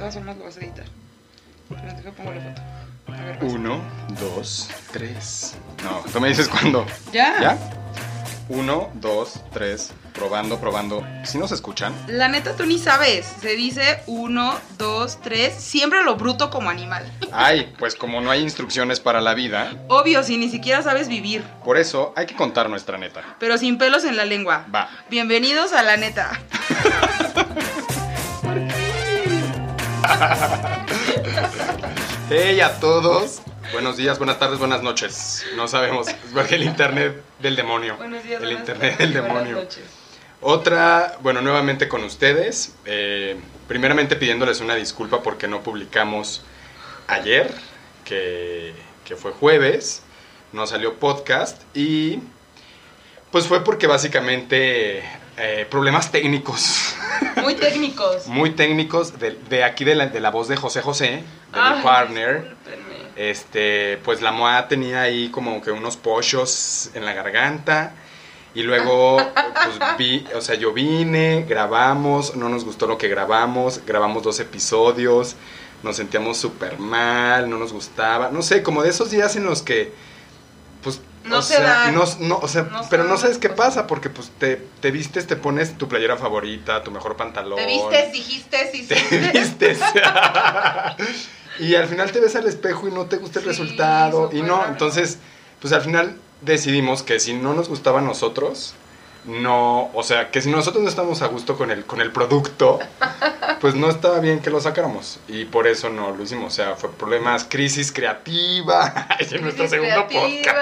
[0.00, 0.86] todas formas lo vas a editar.
[1.68, 2.62] Pero deja pongo la foto.
[3.12, 3.52] A ver, vas.
[3.52, 3.80] Uno,
[4.18, 5.56] dos, tres.
[5.84, 6.86] No, tú me dices cuándo.
[7.12, 7.38] ¿Ya?
[7.38, 7.58] ¿Ya?
[8.48, 9.92] Uno, dos, tres.
[10.14, 11.06] Probando, probando.
[11.22, 11.92] ¿Sí nos escuchan?
[12.08, 13.26] La neta, tú ni sabes.
[13.42, 15.54] Se dice uno, dos, tres.
[15.54, 17.04] Siempre lo bruto como animal.
[17.30, 21.44] Ay, pues como no hay instrucciones para la vida, Obvio, si ni siquiera sabes vivir.
[21.62, 23.36] por eso hay que contar nuestra neta.
[23.38, 24.64] Pero sin pelos en la lengua.
[24.74, 24.88] Va.
[25.10, 26.40] Bienvenidos a la neta.
[32.28, 33.42] Hey a todos.
[33.72, 35.44] Buenos días, buenas tardes, buenas noches.
[35.56, 37.96] No sabemos, es porque el internet del demonio.
[37.96, 39.56] Buenos días, El internet tardes, del buenas demonio.
[39.64, 39.84] noches.
[40.40, 42.74] Otra, bueno, nuevamente con ustedes.
[42.84, 43.38] eh,
[43.68, 46.42] primeramente pidiéndoles una disculpa porque no publicamos
[47.06, 47.52] ayer,
[48.04, 48.74] que,
[49.04, 50.02] que fue jueves,
[50.52, 52.18] no salió podcast y
[53.30, 55.04] pues fue porque básicamente
[55.36, 56.96] eh, problemas técnicos,
[57.42, 58.26] Muy técnicos.
[58.26, 61.82] muy técnicos de, de aquí de la, de la voz de José José, de mi
[61.82, 62.56] partner.
[63.16, 67.92] Este, pues la MOA tenía ahí como que unos pochos en la garganta.
[68.54, 73.80] Y luego, pues vi, o sea, yo vine, grabamos, no nos gustó lo que grabamos,
[73.86, 75.36] grabamos dos episodios,
[75.82, 79.62] nos sentíamos súper mal, no nos gustaba, no sé, como de esos días en los
[79.62, 79.92] que,
[81.24, 84.08] No o se sea, no, no, o sea, No pero no sabes qué pasa, porque
[84.08, 87.56] pues te, te vistes, te pones tu playera favorita, tu mejor pantalón.
[87.58, 89.78] Te vistes, dijiste, sí, Te vistes.
[91.58, 94.30] y al final te ves al espejo y no te gusta el Sí, resultado.
[94.32, 94.70] Y no, raro.
[94.72, 95.18] entonces,
[95.60, 98.74] pues al final decidimos que si no nos gustaba a nosotros,
[99.30, 102.80] no, o sea, que si nosotros no estamos a gusto con el, con el producto,
[103.60, 105.20] pues no estaba bien que lo sacáramos.
[105.28, 106.52] Y por eso no lo hicimos.
[106.52, 109.06] O sea, fue problemas, crisis creativa.
[109.20, 110.52] Es en nuestro Crisis segundo creativa.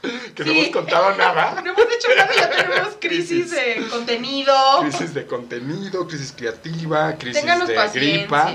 [0.00, 1.60] podcast, que no hemos contado nada.
[1.62, 3.50] No hemos hecho nada, ya tenemos crisis Crisis.
[3.50, 4.54] de contenido.
[4.80, 8.18] Crisis de contenido, crisis creativa, crisis Ténganos de paciencia.
[8.18, 8.54] gripa.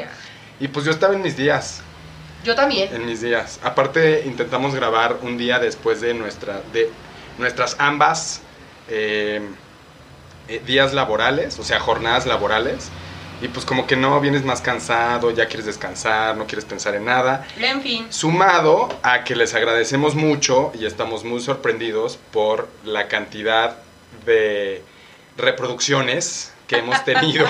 [0.60, 1.82] Y pues yo estaba en mis días.
[2.44, 2.94] Yo también.
[2.96, 3.60] En mis días.
[3.64, 6.90] Aparte, intentamos grabar un día después de, nuestra, de
[7.38, 8.42] nuestras ambas
[8.92, 9.42] eh,
[10.48, 12.90] eh, días laborales, o sea, jornadas laborales.
[13.42, 17.06] Y pues como que no, vienes más cansado, ya quieres descansar, no quieres pensar en
[17.06, 17.48] nada.
[17.58, 18.06] En fin.
[18.12, 23.78] Sumado a que les agradecemos mucho y estamos muy sorprendidos por la cantidad
[24.28, 24.84] de
[25.38, 27.46] reproducciones que hemos tenido.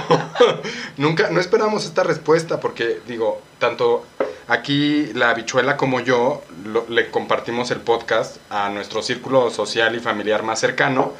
[0.98, 4.06] Nunca, no esperamos esta respuesta porque, digo, tanto
[4.48, 10.00] aquí la habichuela como yo lo- le compartimos el podcast a nuestro círculo social y
[10.00, 11.14] familiar más cercano.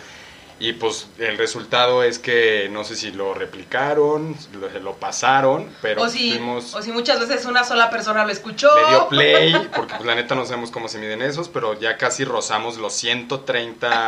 [0.64, 6.04] Y pues el resultado es que no sé si lo replicaron, lo, lo pasaron, pero
[6.04, 8.70] O si, fuimos- o si muchas veces una sola persona lo escuchó.
[8.76, 11.98] le dio play, porque pues la neta no sabemos cómo se miden esos, pero ya
[11.98, 14.08] casi rozamos los 130.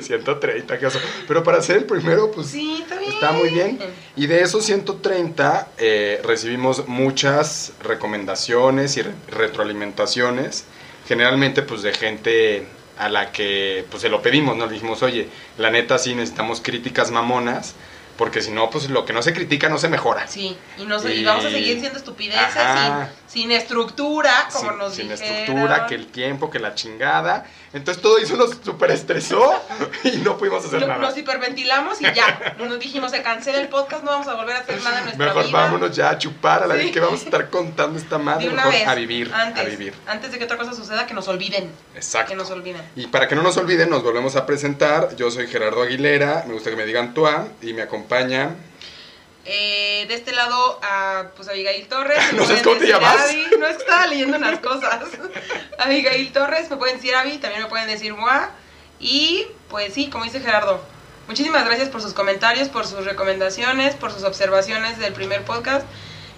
[0.00, 0.98] 130, ¿qué oso.
[1.28, 3.12] Pero para ser el primero, pues Sí, está bien.
[3.12, 3.78] está muy bien.
[4.16, 10.64] Y de esos 130 eh, recibimos muchas recomendaciones y re- retroalimentaciones,
[11.06, 12.66] generalmente pues de gente
[13.04, 14.66] a la que pues se lo pedimos, ¿no?
[14.66, 17.74] Le dijimos, oye, la neta sí necesitamos críticas mamonas,
[18.16, 20.28] porque si no, pues lo que no se critica no se mejora.
[20.28, 23.10] Sí, y, nos, y Y- vamos a seguir siendo estupideces Ajá.
[23.32, 25.36] Sin, estructura, como sin, nos sin dijeron.
[25.36, 27.46] estructura, que el tiempo, que la chingada.
[27.72, 29.52] Entonces todo eso nos super estresó
[30.04, 30.98] y no pudimos hacer nada.
[30.98, 32.54] Nos hiperventilamos y ya.
[32.58, 35.26] Nos dijimos, se cancela el podcast, no vamos a volver a hacer nada en nuestra
[35.26, 35.58] Mejor vida.
[35.60, 36.80] vámonos ya a chupar a la Sí.
[36.82, 38.50] vez que vamos a estar contando esta madre.
[38.50, 38.86] Mejor vez.
[38.86, 39.94] a vivir, antes, a vivir.
[40.06, 41.70] Antes de que otra cosa suceda, que nos olviden.
[41.94, 42.30] Exacto.
[42.30, 42.82] Que nos olviden.
[42.96, 45.16] Y para que no nos olviden, nos volvemos a presentar.
[45.16, 48.50] Yo soy Gerardo Aguilera, me gusta que me digan Tua y me acompaña.
[49.44, 52.18] Eh, de este lado, a pues Abigail Torres.
[52.32, 53.20] No sé cómo te llamas.
[53.22, 53.46] Abby.
[53.58, 55.00] No es que estaba leyendo unas cosas.
[55.78, 58.50] Abigail Torres, me pueden decir Abby, también me pueden decir Moa.
[59.00, 60.80] Y pues sí, como dice Gerardo,
[61.26, 65.84] muchísimas gracias por sus comentarios, por sus recomendaciones, por sus observaciones del primer podcast.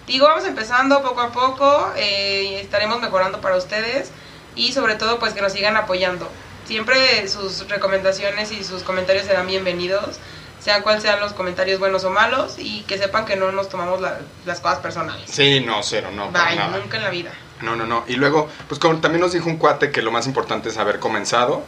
[0.06, 4.10] Digo, vamos empezando poco a poco, eh, estaremos mejorando para ustedes
[4.54, 6.28] y sobre todo pues que nos sigan apoyando.
[6.66, 10.19] Siempre sus recomendaciones y sus comentarios serán bienvenidos,
[10.64, 14.00] sean cual sean los comentarios buenos o malos y que sepan que no nos tomamos
[14.00, 15.31] la- las cosas personales.
[15.31, 16.31] Sí, no, cero, no.
[16.31, 16.78] Bye, nada.
[16.78, 17.31] nunca en la vida.
[17.61, 18.05] No, no, no.
[18.08, 20.99] Y luego, pues como también nos dijo un cuate que lo más importante es haber
[20.99, 21.62] comenzado.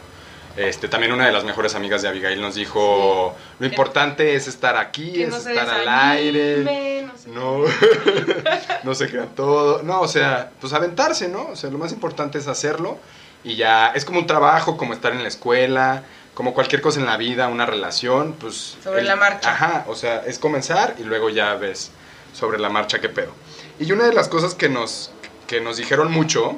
[0.55, 4.47] Este, también una de las mejores amigas de Abigail nos dijo, lo Que- importante es
[4.47, 7.03] estar aquí, es no estar al aire.
[7.05, 7.59] no sé No,
[8.83, 9.83] no se crea todo.
[9.83, 11.49] No, o sea, pues aventarse, ¿no?
[11.51, 12.97] O sea, lo más importante es hacerlo
[13.43, 16.03] y ya es como un trabajo, como estar en la escuela,
[16.37, 18.77] como cualquier cosa en la vida, una relación, pues...
[18.83, 19.51] Sobre la marcha.
[19.51, 21.89] Ajá, o sea, es comenzar y luego ya ves
[22.31, 23.33] sobre la marcha qué pedo.
[23.79, 25.09] Y una de las cosas que nos,
[25.47, 26.55] que nos dijeron mucho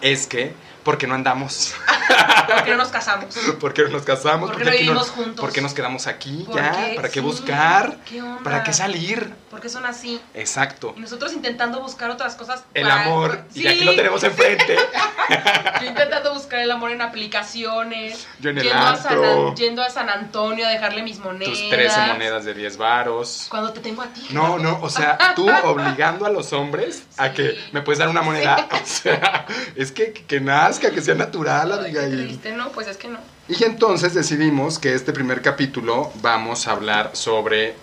[0.00, 0.54] es que,
[0.84, 1.74] ¿por qué no andamos?
[2.46, 3.36] ¿Por qué no nos casamos?
[3.58, 4.50] ¿Por qué no nos casamos?
[4.50, 5.40] ¿Por qué qué no vivimos juntos?
[5.40, 6.92] ¿Por qué nos quedamos aquí ¿Por ya?
[6.94, 7.98] ¿Para qué Sí, buscar?
[8.08, 8.22] ¿qué?
[8.44, 9.34] ¿Para qué salir?
[9.50, 10.20] Porque son así.
[10.34, 10.94] Exacto.
[10.96, 12.62] Y nosotros intentando buscar otras cosas.
[12.72, 14.76] El para- amor, y Sí, aquí lo tenemos enfrente.
[15.80, 18.26] Yo intentando buscar el amor en aplicaciones.
[18.40, 21.58] Yo en el yendo, a San, yendo a San Antonio a dejarle mis monedas.
[21.58, 23.46] Tus 13 monedas de 10 varos.
[23.50, 24.26] Cuando te tengo a ti.
[24.30, 28.22] No, no, o sea, tú obligando a los hombres a que me puedes dar una
[28.22, 28.68] moneda.
[28.80, 32.26] O sea, es que, que nazca, que sea natural, Abigail.
[32.26, 33.18] triste, no, pues es que no.
[33.48, 37.74] Y entonces decidimos que este primer capítulo vamos a hablar sobre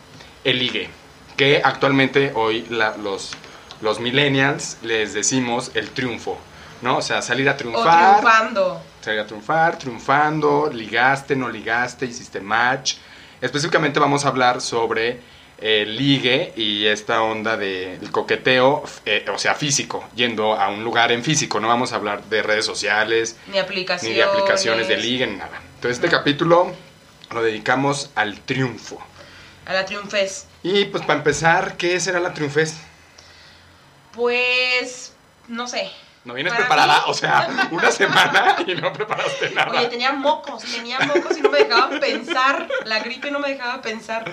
[0.44, 0.90] el ligue,
[1.38, 3.32] que actualmente hoy la- los,
[3.82, 6.38] los millennials les decimos el triunfo,
[6.82, 6.98] ¿no?
[6.98, 8.82] O sea, salir a O triunfar, triunfando.
[9.02, 12.96] salir a triunfar, triunfando, ligaste, no ligaste, hiciste match.
[13.40, 15.20] Específicamente vamos a hablar sobre
[15.60, 21.12] el ligue y esta onda del coqueteo, eh, o sea, físico, yendo a un lugar
[21.12, 21.60] en físico.
[21.60, 24.16] No vamos a hablar de redes sociales, Ni aplicaciones.
[24.16, 25.60] ni de aplicaciones de ligue, ni nada.
[25.76, 26.72] Entonces este capítulo
[27.32, 29.00] lo dedicamos al triunfo.
[29.68, 30.48] A la triunfes.
[30.64, 32.76] Y pues para empezar, ¿qué será la triunfes?
[34.14, 35.14] Pues.
[35.48, 35.92] No sé.
[36.26, 36.96] ¿No vienes Para preparada?
[37.00, 39.72] mí- O sea, una semana y no preparaste nada.
[39.80, 42.68] Oye, tenía mocos, tenía mocos y no me dejaba pensar.
[42.86, 44.26] La gripe no me dejaba pensar.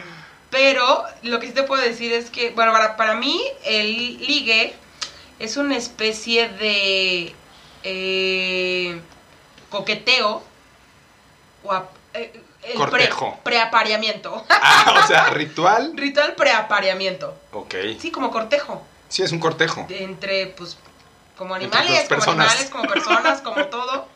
[0.50, 4.74] Pero lo que sí te puedo decir es que, bueno, para, para mí el ligue
[5.38, 7.34] es una especie de
[7.82, 9.00] eh,
[9.70, 10.42] coqueteo
[11.64, 11.82] o
[12.14, 13.32] eh, el Cortejo.
[13.42, 14.44] Pre, preapareamiento.
[14.48, 15.92] Ah, o sea, ritual.
[15.96, 17.34] Ritual preapareamiento.
[17.52, 17.74] Ok.
[18.00, 18.82] Sí, como cortejo.
[19.08, 19.84] Sí, es un cortejo.
[19.88, 20.76] de entre, pues,
[21.36, 22.46] como animales, como personas.
[22.46, 24.08] animales, como personas, como todo,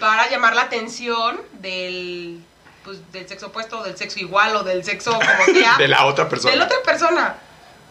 [0.00, 2.42] para llamar la atención del,
[2.84, 6.28] pues, del sexo opuesto, del sexo igual, o del sexo como sea, De la otra
[6.28, 6.52] persona.
[6.52, 7.36] de la otra persona.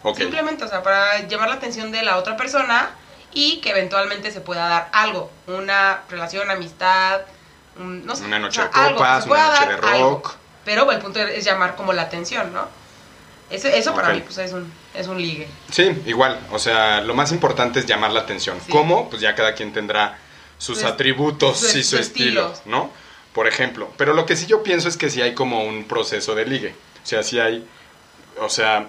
[0.02, 0.18] Ok.
[0.18, 2.90] Simplemente, o sea, para llamar la atención de la otra persona
[3.32, 7.22] y que eventualmente se pueda dar algo, una relación, amistad,
[7.78, 10.10] un- no sé, Una noche o de sea, algo, copas, una noche de algo.
[10.10, 10.34] rock.
[10.64, 12.66] Pero el punto es llamar como la atención, ¿no?
[13.50, 15.46] Eso, eso para mí pues es un, es un ligue.
[15.70, 16.38] Sí, igual.
[16.52, 18.58] O sea, lo más importante es llamar la atención.
[18.64, 18.70] Sí.
[18.72, 19.10] ¿Cómo?
[19.10, 20.16] Pues ya cada quien tendrá
[20.56, 22.76] sus Su es- atributos su- y su su estilo, estilo.
[22.78, 22.90] ¿no?
[23.34, 23.90] Por ejemplo.
[23.98, 26.74] Pero lo que sí yo pienso es que sí hay como un proceso de ligue.
[27.02, 27.66] O sea, sí hay.
[28.40, 28.86] O sea,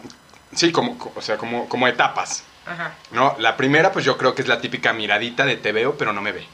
[0.56, 2.44] sí, como, o sea, como, como etapas.
[2.66, 2.94] Ajá.
[3.12, 3.36] ¿No?
[3.40, 6.22] La primera, pues yo creo que es la típica miradita de te veo, pero no
[6.22, 6.46] me ve.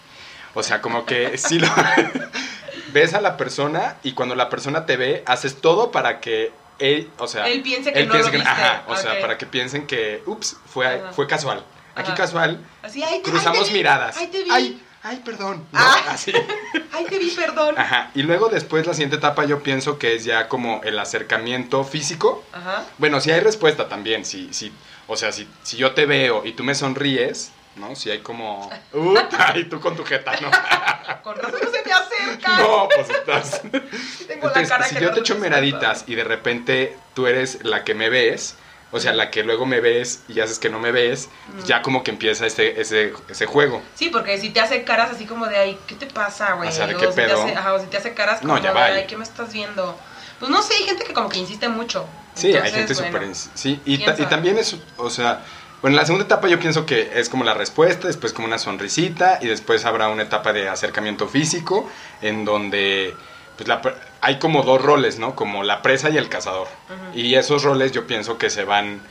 [0.53, 1.67] O sea, como que sí lo.
[2.93, 7.09] ves a la persona y cuando la persona te ve, haces todo para que él,
[7.17, 7.47] o sea.
[7.47, 8.37] Él piense que no lo viste.
[8.47, 11.11] Ajá, o sea, para que piensen que, ups, fue, Ajá.
[11.13, 11.63] fue casual.
[11.95, 12.15] Aquí Ajá.
[12.15, 14.17] casual, Así, ay, te- cruzamos ay, te vi, miradas.
[14.17, 14.49] Ay, te vi.
[14.51, 15.65] Ay, ay, perdón.
[15.71, 15.79] ¿no?
[15.79, 16.03] Ah.
[16.09, 16.31] Así.
[16.91, 17.75] Ay, te vi, perdón.
[17.77, 18.11] Ajá.
[18.15, 22.43] Y luego después la siguiente etapa yo pienso que es ya como el acercamiento físico.
[22.51, 22.83] Ajá.
[22.97, 24.71] Bueno, si hay respuesta también, si, si,
[25.07, 27.95] o sea, si, si yo te veo y tú me sonríes, ¿no?
[27.95, 29.53] Si hay como, ¡Upa!
[29.55, 30.49] y tú con tu jeta, ¿no?
[31.23, 32.57] Con razón no se me acerca.
[32.59, 33.61] No, pues estás...
[34.27, 37.27] Tengo Entonces, la cara si que yo no te echo miraditas y de repente tú
[37.27, 38.55] eres la que me ves,
[38.91, 41.63] o sea, la que luego me ves y haces que no me ves, Mm.
[41.65, 43.81] ya como que empieza ese, ese, ese juego.
[43.95, 46.69] Sí, porque si te hace caras así como de, ay, ¿qué te pasa, güey?
[46.69, 47.43] O sea, ¿de O qué si te pedo?
[47.43, 49.51] hace- ajá, o si te hace caras No, como ya de, ay, ¿qué me estás
[49.51, 49.97] viendo?
[50.39, 52.07] Pues no sé, hay gente que como que insiste mucho.
[52.35, 53.35] Sí, hay gente bueno, súper...
[53.55, 55.43] Sí, y, ta- también es, o sea,
[55.81, 59.39] bueno, la segunda etapa yo pienso que es como la respuesta, después como una sonrisita
[59.41, 61.89] y después habrá una etapa de acercamiento físico
[62.21, 63.15] en donde
[63.57, 63.81] pues la
[64.21, 65.35] hay como dos roles, ¿no?
[65.35, 66.67] Como la presa y el cazador.
[67.13, 69.01] Y esos roles yo pienso que se van,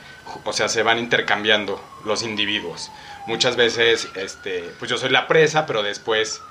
[0.43, 2.91] o sea, se van intercambiando los individuos.
[3.27, 6.41] Muchas veces, este, pues yo soy la presa, pero después...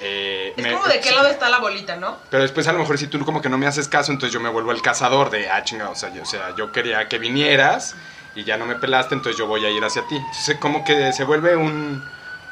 [0.00, 2.16] eh, Es me- como de qué lado está la bolita, ¿no?
[2.30, 4.40] pero después a lo mejor si tú como que no me haces caso, entonces yo
[4.40, 7.18] me vuelvo el cazador de, ah, chinga, o sea, yo, o sea, yo quería que
[7.18, 7.94] vinieras
[8.36, 10.14] y ya no me pelaste, entonces yo voy a ir hacia ti.
[10.16, 12.04] Entonces como que se vuelve un,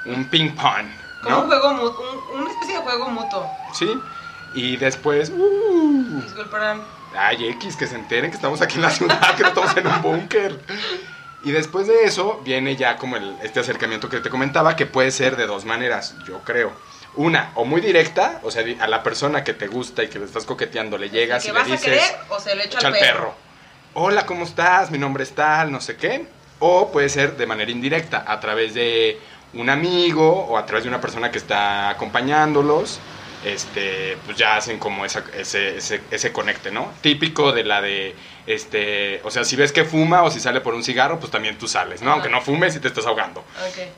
[0.06, 0.86] un ping pong,
[1.22, 3.48] Como un juego mutuo, un- una especie de juego mutuo.
[3.72, 3.96] Sí.
[4.54, 6.82] Y después, uh, Disculparán.
[7.16, 9.86] ay, X, que se enteren que estamos aquí en la ciudad, que no estamos en
[9.86, 10.60] un búnker.
[11.42, 15.10] Y después de eso viene ya como el, este acercamiento que te comentaba, que puede
[15.10, 16.72] ser de dos maneras, yo creo.
[17.16, 20.24] Una, o muy directa, o sea, a la persona que te gusta y que le
[20.24, 21.84] estás coqueteando, le llegas ¿Que y le vas a dices...
[21.84, 23.34] querer o se echo echa al perro?
[23.96, 24.90] Hola, ¿cómo estás?
[24.90, 26.26] Mi nombre es tal, no sé qué.
[26.58, 29.20] O puede ser de manera indirecta, a través de
[29.52, 33.04] un amigo o a través de una persona que está acompañándolos.
[33.44, 36.90] Este, pues ya hacen como esa- ese, ese, ese conecte, ¿no?
[37.02, 38.14] Típico de la de,
[38.46, 41.58] este, o sea, si ves que fuma o si sale por un cigarro, pues también
[41.58, 42.08] tú sales, ¿no?
[42.08, 42.14] Ajá.
[42.14, 43.44] Aunque no fumes y te estás ahogando.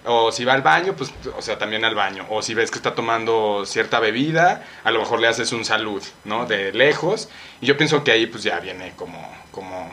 [0.04, 2.26] O si va al baño, pues, o sea, también al baño.
[2.28, 6.02] O si ves que está tomando cierta bebida, a lo mejor le haces un salud,
[6.24, 6.46] ¿no?
[6.46, 7.28] De lejos.
[7.60, 9.92] Y yo pienso que ahí, pues, ya viene como, como,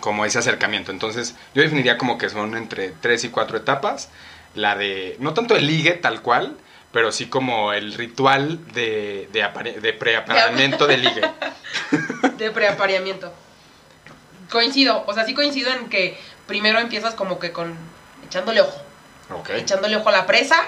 [0.00, 0.90] como ese acercamiento.
[0.90, 4.08] Entonces, yo definiría como que son entre tres y cuatro etapas.
[4.56, 6.56] La de, no tanto el ligue tal cual,
[6.92, 11.22] pero sí como el ritual de, de, de preaparamiento de ligue.
[12.36, 13.32] De preapareamiento.
[14.50, 17.76] coincido, o sea, sí coincido en que primero empiezas como que con
[18.26, 18.80] echándole ojo,
[19.30, 19.50] Ok.
[19.50, 20.62] echándole ojo a la presa,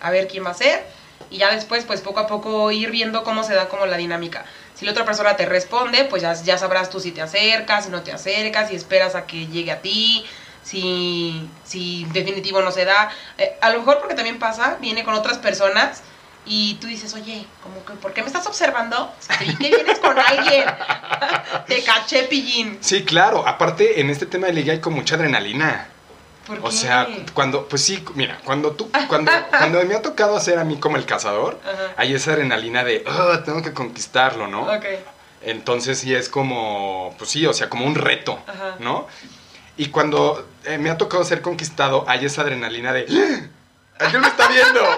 [0.00, 0.84] a ver quién va a ser,
[1.30, 4.44] y ya después, pues poco a poco ir viendo cómo se da como la dinámica.
[4.74, 7.90] Si la otra persona te responde, pues ya, ya sabrás tú si te acercas, si
[7.90, 10.24] no te acercas, si esperas a que llegue a ti,
[10.70, 13.10] si, si definitivo no se da.
[13.38, 16.02] Eh, a lo mejor porque también pasa, viene con otras personas
[16.44, 19.12] y tú dices, oye, como que, ¿por qué me estás observando?
[19.38, 20.64] Creí que vienes con alguien.
[21.66, 22.78] te caché, pillín.
[22.80, 23.46] Sí, claro.
[23.46, 25.88] Aparte, en este tema de liga hay con mucha adrenalina.
[26.46, 26.72] ¿Por O qué?
[26.76, 30.76] sea, cuando, pues sí, mira, cuando tú, cuando, cuando me ha tocado hacer a mí
[30.78, 31.94] como el cazador, Ajá.
[31.96, 34.62] hay esa adrenalina de, "Ah, tengo que conquistarlo, ¿no?
[34.62, 34.84] Ok.
[35.42, 38.76] Entonces sí es como, pues sí, o sea, como un reto, Ajá.
[38.78, 39.06] ¿no?
[39.76, 43.46] Y cuando eh, me ha tocado ser conquistado, hay esa adrenalina de, ¡Ah!
[44.04, 44.80] ¿alguien me está viendo?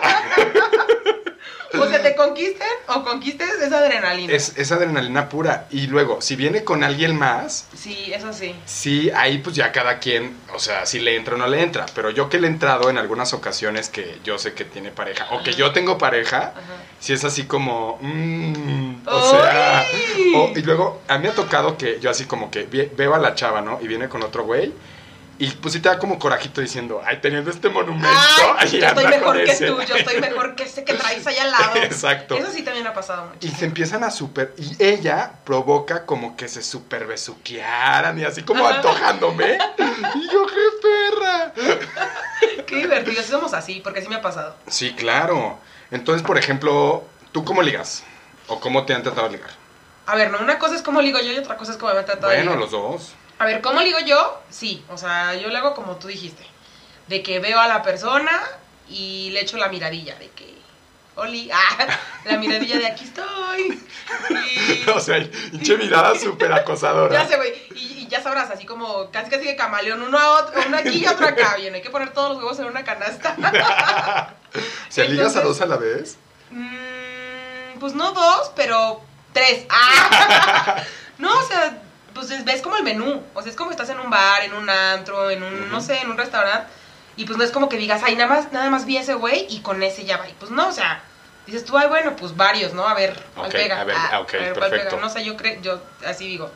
[1.80, 4.32] O sea, te conquisten o conquistes esa adrenalina.
[4.32, 5.66] es, es adrenalina pura.
[5.70, 8.54] Y luego, si viene con alguien más, Sí, eso sí.
[8.64, 11.85] sí, ahí pues ya cada quien, o sea, si le entra o no le entra.
[11.94, 15.26] Pero yo que le he entrado en algunas ocasiones que yo sé que tiene pareja,
[15.30, 16.62] o que yo tengo pareja, Ajá.
[17.00, 19.85] si es así como, mm, o sea.
[20.35, 23.14] O- y luego a mí me ha tocado que yo así como que ve- veo
[23.14, 23.78] a la chava, ¿no?
[23.80, 24.73] Y viene con otro güey.
[25.40, 28.08] Y pues sí te da como corajito diciendo, ay, teniendo este monumento.
[28.56, 29.66] Ay, yo estoy mejor que ese".
[29.68, 31.76] tú, yo estoy mejor que ese que traes allá al lado.
[31.76, 32.35] Exacto.
[32.35, 33.38] Eso sí también ha pasado mucho.
[33.47, 34.52] Y se empiezan a super.
[34.58, 39.58] Y ella provoca como que se super besuquearan y así como antojándome.
[40.16, 41.52] y yo, qué perra.
[42.66, 44.54] Qué divertido, sí somos así, porque sí me ha pasado.
[44.66, 45.58] Sí, claro.
[45.90, 48.02] Entonces, por ejemplo, ¿tú cómo ligas?
[48.49, 49.50] ¿O cómo te han tratado de ligar?
[50.08, 52.02] A ver, no, una cosa es cómo ligo yo y otra cosa es cómo me
[52.02, 53.12] de Bueno, los dos.
[53.38, 54.40] A ver, ¿cómo ligo yo?
[54.48, 56.46] Sí, o sea, yo le hago como tú dijiste.
[57.08, 58.32] De que veo a la persona
[58.88, 60.54] y le echo la miradilla, de que,
[61.16, 61.86] Oli, ah,
[62.24, 63.82] la miradilla de aquí estoy.
[64.86, 67.12] Y, O sea, hinche mirada súper acosadora.
[67.12, 70.40] ya sé, güey, y, y ya sabrás, así como casi casi que camaleón, uno a
[70.40, 72.82] otro, uno aquí y otro acá, bien, hay que poner todos los huevos en una
[72.82, 73.36] canasta.
[74.88, 76.16] ¿Se ligas a dos a la vez?
[76.50, 79.02] Mm, pues no dos, pero
[79.38, 79.66] tres.
[79.71, 80.83] ¡Ah!
[81.18, 81.78] no, o sea,
[82.14, 83.23] pues es- ves como el menú.
[83.35, 86.00] O sea, es como estás en un bar, en un antro, en un, no sé,
[86.00, 86.71] en un restaurante.
[87.16, 89.47] Y pues no es como que digas, ay, nada más, nada más vi ese güey
[89.50, 90.28] y con ese ya va.
[90.28, 91.02] Y pues no, o sea,
[91.47, 92.87] dices tú, ay, bueno, pues varios, ¿no?
[92.87, 93.80] A ver, cuál pega.
[93.80, 94.90] a ver, ah, cuál perfecto.
[94.90, 95.00] pega.
[95.00, 96.50] No sé, yo creo, yo así digo.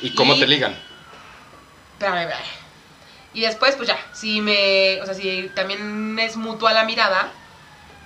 [0.00, 0.74] ¿Y cómo Y- te ligan?
[1.94, 2.44] Espérame, espérame.
[3.34, 5.00] Y después, pues ya, si me.
[5.02, 7.30] O sea, si también es mutua la mirada,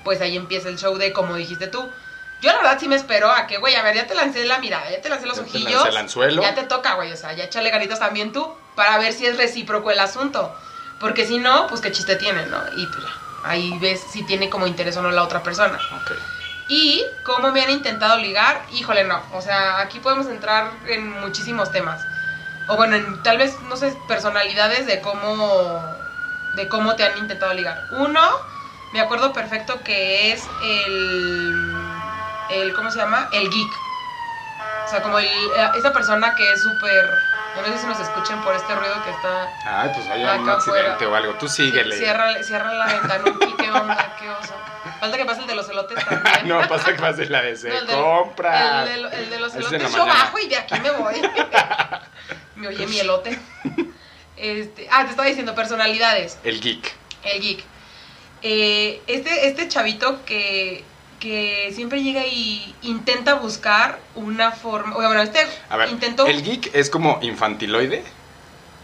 [0.03, 1.89] pues ahí empieza el show de como dijiste tú.
[2.41, 4.59] Yo la verdad sí me espero a que, güey, a ver, ya te lancé la
[4.59, 5.73] mirada, ya te lancé los Ya te ojillos.
[5.75, 6.43] lancé el anzuelo.
[6.43, 9.37] Ya te toca, güey, o sea, ya échale ganitas también tú para ver si es
[9.37, 10.55] recíproco el asunto.
[10.99, 12.59] Porque si no, pues qué chiste tiene, ¿no?
[12.77, 13.11] Y pues ya,
[13.45, 15.79] ahí ves si tiene como interés o no la otra persona.
[16.03, 16.13] Ok.
[16.69, 19.21] Y cómo me han intentado ligar, híjole, no.
[19.35, 22.01] O sea, aquí podemos entrar en muchísimos temas.
[22.69, 25.83] O bueno, en, tal vez, no sé, personalidades de cómo,
[26.55, 27.87] de cómo te han intentado ligar.
[27.91, 28.21] Uno,
[28.93, 31.65] me acuerdo perfecto que es el,
[32.53, 33.29] el ¿cómo se llama?
[33.33, 33.73] El geek.
[34.87, 37.11] O sea, como el, eh, esa persona que es súper,
[37.57, 39.49] no sé si nos escuchen por este ruido que está...
[39.65, 41.35] Ay, pues Acá un accidente o algo.
[41.35, 41.97] Tú síguele.
[41.97, 44.17] Cierra, cierra la ventana, un ¿qué onda?
[44.19, 44.55] ¿Qué oso?
[44.99, 46.35] Falta que pase el de los elotes también.
[46.49, 48.83] no, pasa que pase la de se No, compra.
[48.83, 50.25] El de, el de los elotes yo mañana.
[50.25, 51.15] bajo y de aquí me voy.
[52.57, 53.39] me oye mi elote.
[54.37, 56.39] Este, ah, te estaba diciendo personalidades.
[56.45, 56.93] El geek.
[57.23, 57.65] El geek.
[58.43, 60.85] Eh, este, este chavito que,
[61.21, 64.97] que siempre llega y intenta buscar una forma.
[64.97, 66.27] Oye, bueno, este A ver, intentó.
[66.27, 68.03] el geek es como infantiloide.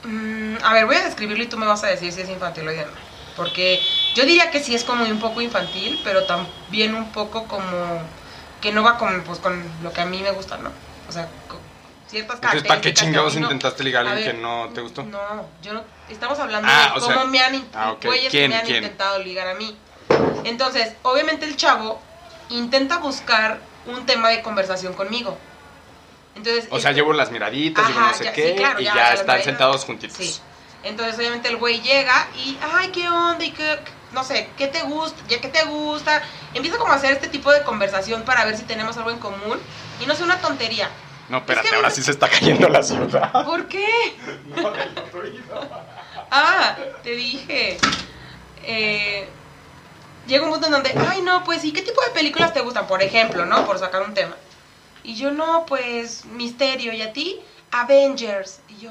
[0.05, 2.69] Mm, a ver, voy a describirlo y tú me vas a decir si es infantil
[2.69, 2.93] o no.
[3.37, 3.81] Porque
[4.14, 8.00] yo diría que sí es como un poco infantil, pero también un poco como
[8.62, 10.71] que no va con, pues, con lo que a mí me gusta, ¿no?
[11.09, 11.59] O sea, con
[12.09, 14.81] ciertas Entonces, ¿para qué que chingados no- intentaste ligar a alguien ver, que no te
[14.81, 15.02] gustó?
[15.05, 15.19] No,
[15.62, 15.83] yo no.
[16.09, 18.05] Estamos hablando Ah, de o cómo sea, me han, ah, ok.
[18.05, 18.76] güeyes que ¿Quién, me han quién?
[18.85, 19.76] intentado ligar a mí.
[20.45, 22.00] Entonces, obviamente el chavo
[22.50, 25.38] intenta buscar un tema de conversación conmigo.
[26.35, 28.81] Entonces, O sea, este- llevo las miraditas, llevo Ajá, no sé ya- qué, sí, claro,
[28.81, 30.17] y ya, ya, están sentados juntitos.
[30.17, 30.38] Sí.
[30.83, 33.45] Entonces, obviamente, el güey llega y, ay, ¿qué onda?
[33.45, 33.79] Y qué,
[34.12, 35.21] no sé, ¿qué te gusta?
[35.29, 36.23] ¿Ya qué te gusta?
[36.55, 39.59] Empieza como a hacer este tipo de conversación para ver si tenemos algo en común.
[40.00, 40.91] Y no es una tontería.
[41.29, 43.33] No, espérate, Es que- ahora sí se está cayendo la ciudad.
[43.45, 43.87] ¿Por qué?
[46.31, 47.79] Ah, te dije.
[48.62, 49.29] Eh,
[50.26, 52.87] llega un punto en donde, ay, no, pues, ¿y qué tipo de películas te gustan?
[52.87, 53.64] Por ejemplo, ¿no?
[53.66, 54.37] Por sacar un tema.
[55.02, 56.92] Y yo, no, pues, misterio.
[56.92, 57.40] ¿Y a ti?
[57.71, 58.61] Avengers.
[58.68, 58.90] Y yo,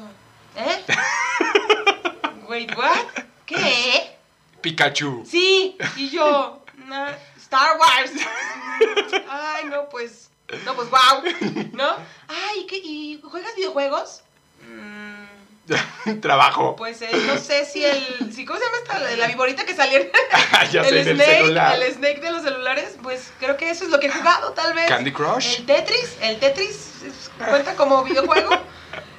[0.56, 0.86] ¿eh?
[2.48, 3.24] Wait, what?
[3.46, 4.18] ¿Qué?
[4.62, 5.24] Pikachu.
[5.30, 5.78] Sí.
[5.98, 8.12] Y yo, "Nah, Star Wars.
[9.30, 10.30] Ay, no, pues,
[10.66, 11.24] no, pues, wow.
[11.74, 11.96] ¿No?
[12.28, 12.78] Ay, ¿qué?
[12.78, 14.22] ¿y juegas videojuegos?
[14.62, 15.25] Mm,
[16.22, 16.76] Trabajo.
[16.76, 18.32] Pues eh, no sé si el.
[18.34, 19.00] Si, ¿Cómo se llama esta?
[19.00, 20.12] La, la viborita que salía en
[20.72, 21.38] ya el Snake.
[21.38, 21.82] celular.
[21.82, 22.96] El Snake de los celulares.
[23.02, 24.86] Pues creo que eso es lo que he jugado, tal vez.
[24.88, 25.58] Candy Crush.
[25.60, 26.18] El Tetris.
[26.22, 26.90] El Tetris
[27.50, 28.52] cuenta como videojuego.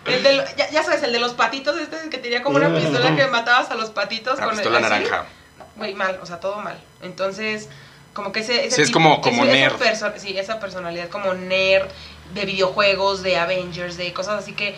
[0.04, 2.72] El de lo- ya, ya sabes, el de los patitos, este que tenía como una
[2.72, 5.26] pistola que matabas a los patitos La con pistola el naranja.
[5.74, 6.80] Güey, mal, o sea, todo mal.
[7.02, 7.68] Entonces,
[8.14, 8.66] como que ese.
[8.66, 9.74] ese Sí, es como- como esa nerd.
[9.78, 11.88] perso- sí, esa personalidad como nerd
[12.34, 14.76] de videojuegos, de Avengers, de cosas así que.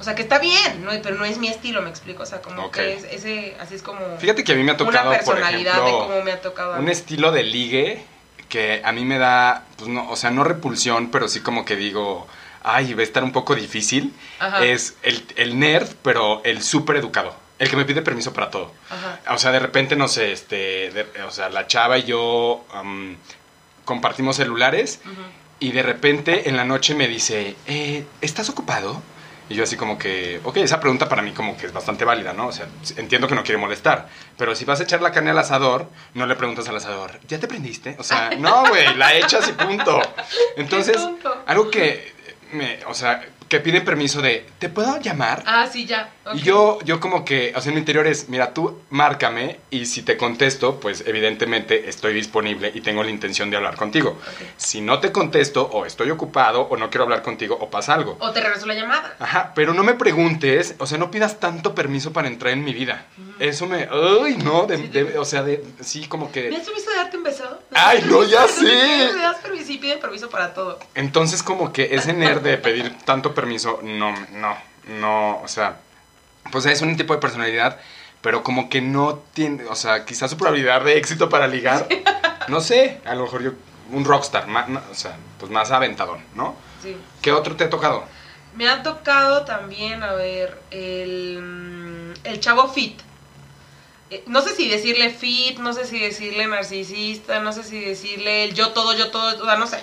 [0.00, 0.90] O sea, que está bien, ¿no?
[1.02, 2.22] pero no es mi estilo, me explico.
[2.22, 3.56] O sea, como que es ese.
[3.60, 4.00] Así es como.
[4.18, 6.78] Fíjate que a mí me ha tocado, una por personalidad de cómo me ha tocado.
[6.78, 8.02] un estilo de ligue
[8.48, 11.76] que a mí me da, pues no, o sea, no repulsión, pero sí como que
[11.76, 12.26] digo,
[12.64, 14.12] ay, va a estar un poco difícil.
[14.40, 14.64] Ajá.
[14.64, 17.36] Es el, el nerd, pero el súper educado.
[17.60, 18.72] El que me pide permiso para todo.
[18.88, 19.20] Ajá.
[19.34, 22.64] O sea, de repente, no sé, este, de- o sea, la chava y yo
[23.84, 25.00] compartimos celulares
[25.58, 29.02] y de repente en la noche me dice, eh, ¿estás ocupado?
[29.50, 32.32] Y yo así como que, ok, esa pregunta para mí como que es bastante válida,
[32.32, 32.46] ¿no?
[32.46, 35.38] O sea, entiendo que no quiere molestar, pero si vas a echar la carne al
[35.38, 37.96] asador, no le preguntas al asador, ¿ya te prendiste?
[37.98, 40.00] O sea, no, güey, la echas y punto.
[40.56, 40.96] Entonces,
[41.46, 42.14] algo que,
[42.52, 45.42] me, o sea, que pide permiso de, ¿te puedo llamar?
[45.44, 46.08] Ah, sí, ya.
[46.34, 49.86] Y yo, yo como que, o sea, en mi interior es, mira, tú márcame y
[49.86, 54.16] si te contesto, pues evidentemente estoy disponible y tengo la intención de hablar contigo.
[54.56, 58.16] Si no te contesto, o estoy ocupado, o no quiero hablar contigo, o pasa algo.
[58.20, 59.16] O te regresó la llamada.
[59.18, 62.72] Ajá, pero no me preguntes, o sea, no pidas tanto permiso para entrar en mi
[62.72, 63.06] vida.
[63.40, 66.54] Eso me, ay, no, de- Sí, de- te- o sea, de, sí, como ¿Me que...
[66.56, 67.58] has permiso de darte un beso?
[67.72, 69.18] Ay, no, ya ¿Me sé.
[69.18, 69.66] das permiso?
[69.66, 70.78] Sí, piden permiso para todo.
[70.94, 74.56] Entonces como que ese nerd de pedir tanto permiso, no, no,
[74.88, 75.78] no, o sea,
[76.52, 77.78] pues es un tipo de personalidad,
[78.20, 81.86] pero como que no tiene, o sea, quizás su probabilidad de éxito para ligar,
[82.48, 83.52] no sé, a lo mejor yo,
[83.92, 84.46] un rockstar,
[84.90, 86.54] o sea, pues más aventador, ¿no?
[86.82, 86.96] Sí.
[87.22, 88.04] ¿Qué otro te ha tocado?
[88.54, 93.00] Me ha tocado también, a ver, el, mm, el chavo fit.
[94.10, 98.44] Eh, No sé si decirle fit, no sé si decirle narcisista, no sé si decirle
[98.44, 99.82] el yo todo, yo todo, o sea, no sé.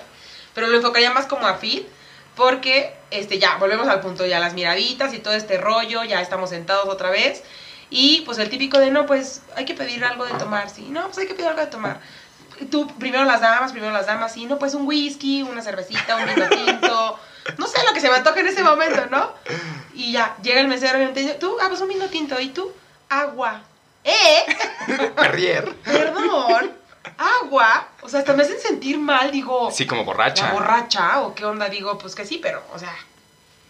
[0.54, 1.88] Pero lo enfocaría más como a fit,
[2.38, 6.52] porque este, ya, volvemos al punto, ya las miraditas y todo este rollo, ya estamos
[6.52, 7.44] sentados otra vez.
[7.90, 11.06] Y pues el típico de, no, pues hay que pedir algo de tomar, sí, no,
[11.06, 12.00] pues hay que pedir algo de tomar.
[12.70, 16.26] Tú, primero las damas, primero las damas, sí, no, pues un whisky, una cervecita, un
[16.26, 17.20] vino tinto,
[17.58, 19.32] no sé lo que se me antoje en ese momento, ¿no?
[19.94, 22.50] Y ya, llega el mesero y me dice, tú, ah, pues un vino tinto, ¿y
[22.50, 22.72] tú?
[23.10, 23.62] Agua.
[24.04, 24.46] ¿Eh?
[25.16, 25.74] Perrier.
[25.84, 26.87] Perdón.
[27.18, 27.88] Agua.
[28.02, 29.72] O sea, hasta me hacen sentir mal, digo.
[29.72, 30.52] Sí, como ¿La borracha.
[30.52, 31.70] borracha o qué onda?
[31.70, 32.96] Digo, pues que sí, pero, o sea,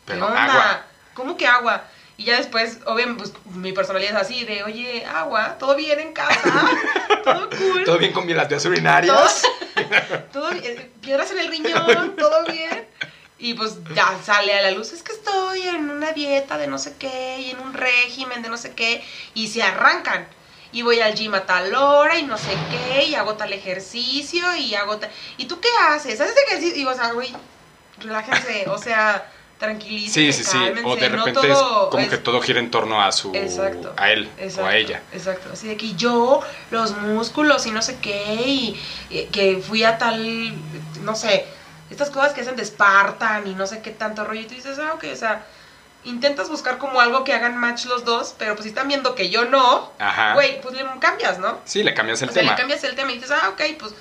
[0.06, 0.43] Pero ¿qué onda?
[0.43, 0.82] agua.
[1.13, 1.84] ¿Cómo que agua?
[2.17, 6.13] Y ya después, obviamente, pues mi personalidad es así, de, oye, agua, ¿todo bien en
[6.13, 6.41] casa?
[7.23, 7.84] ¿Todo cool?
[7.86, 9.43] ¿Todo bien con las vías urinarias?
[10.34, 10.91] ¿Todo bien?
[11.02, 12.15] ¿Piedras en el riñón?
[12.15, 12.88] ¿Todo bien?
[13.39, 16.80] Y pues ya sale a la luz, es que estoy en una dieta de no
[16.80, 19.04] sé qué, y en un régimen de no sé qué,
[19.36, 20.28] y se arrancan.
[20.71, 24.56] Y voy al gym a tal hora y no sé qué, y hago tal ejercicio,
[24.56, 25.10] y hago tal...
[25.38, 26.19] ¿Y tú qué haces?
[26.19, 26.75] ¿Haces ejercicio?
[26.75, 27.34] Y digo, o sea, güey,
[27.99, 30.58] relájense, o sea, tranquilícense, Sí, sí, sí.
[30.58, 33.12] cálmense, O de no repente es todo como es- que todo gira en torno a
[33.12, 33.34] su...
[33.34, 33.93] Exacto.
[33.97, 35.01] A él Exacto, o a ella.
[35.13, 39.84] Exacto, así de que yo, los músculos y no sé qué, y, y que fui
[39.84, 40.53] a tal,
[41.01, 41.45] no sé,
[41.89, 44.77] estas cosas que hacen de Spartan y no sé qué tanto rollo, y tú dices,
[44.80, 45.45] ah, ok, o sea,
[46.08, 49.30] intentas buscar como algo que hagan match los dos, pero pues si están viendo que
[49.30, 49.91] yo no,
[50.34, 51.60] güey, pues le cambias, ¿no?
[51.65, 52.54] Sí, le cambias el o sea, tema.
[52.54, 53.93] le cambias el tema y dices, ah, ok, pues,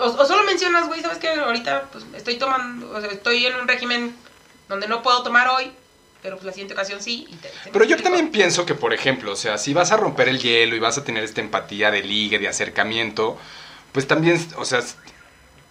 [0.00, 1.28] o, o solo mencionas, güey, ¿sabes qué?
[1.30, 4.14] Ahorita pues estoy tomando, o sea, estoy en un régimen
[4.68, 5.72] donde no puedo tomar hoy,
[6.22, 7.26] pero pues la siguiente ocasión sí.
[7.28, 9.96] y te- te- Pero yo también pienso que, por ejemplo, o sea, si vas a
[9.96, 13.38] romper el hielo y vas a tener esta empatía de ligue, de acercamiento,
[13.92, 14.80] pues también, o sea,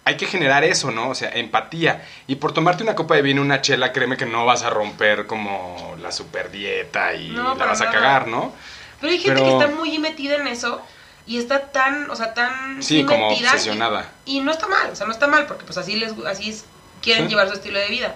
[0.04, 1.10] hay que generar eso, ¿no?
[1.10, 2.06] O sea, empatía.
[2.26, 5.26] Y por tomarte una copa de vino, una chela, créeme que no vas a romper
[5.26, 7.96] como la super dieta y No, la vas a nada.
[7.96, 8.52] cagar, ¿no?
[9.00, 10.80] Pero hay gente Pero- que está muy metida en eso
[11.26, 14.10] y está tan, o sea, tan Sí, como metida obsesionada.
[14.24, 16.64] Y, no está mal, o sea, no está mal porque pues así les así es-
[17.02, 17.30] quieren Sí.
[17.30, 18.14] llevar su estilo de vida.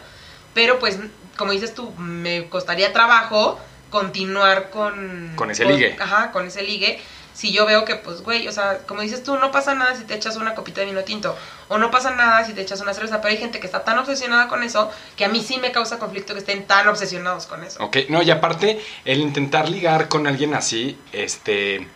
[0.54, 0.98] Pero pues
[1.36, 3.58] como dices tú, me costaría trabajo
[3.90, 5.96] continuar con Con ese ligue.
[6.00, 7.00] Ajá, con ese ligue.
[7.34, 10.04] Si yo veo que, pues, güey, o sea, como dices tú, no pasa nada si
[10.04, 11.36] te echas una copita de vino tinto.
[11.68, 13.20] O no pasa nada si te echas una cerveza.
[13.20, 15.98] Pero hay gente que está tan obsesionada con eso que a mí sí me causa
[15.98, 17.82] conflicto que estén tan obsesionados con eso.
[17.84, 21.88] Ok, no, y aparte, el intentar ligar con alguien así, este.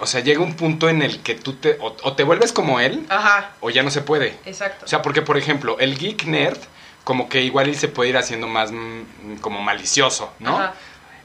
[0.00, 1.76] O sea, llega un punto en el que tú te.
[1.80, 4.38] O, o te vuelves como él, Ajá, o ya no se puede.
[4.44, 4.84] exacto.
[4.84, 6.58] O sea, porque, por ejemplo, el geek nerd,
[7.04, 10.56] como que igual y se puede ir haciendo más mm, como malicioso, ¿no?
[10.56, 10.74] Ajá.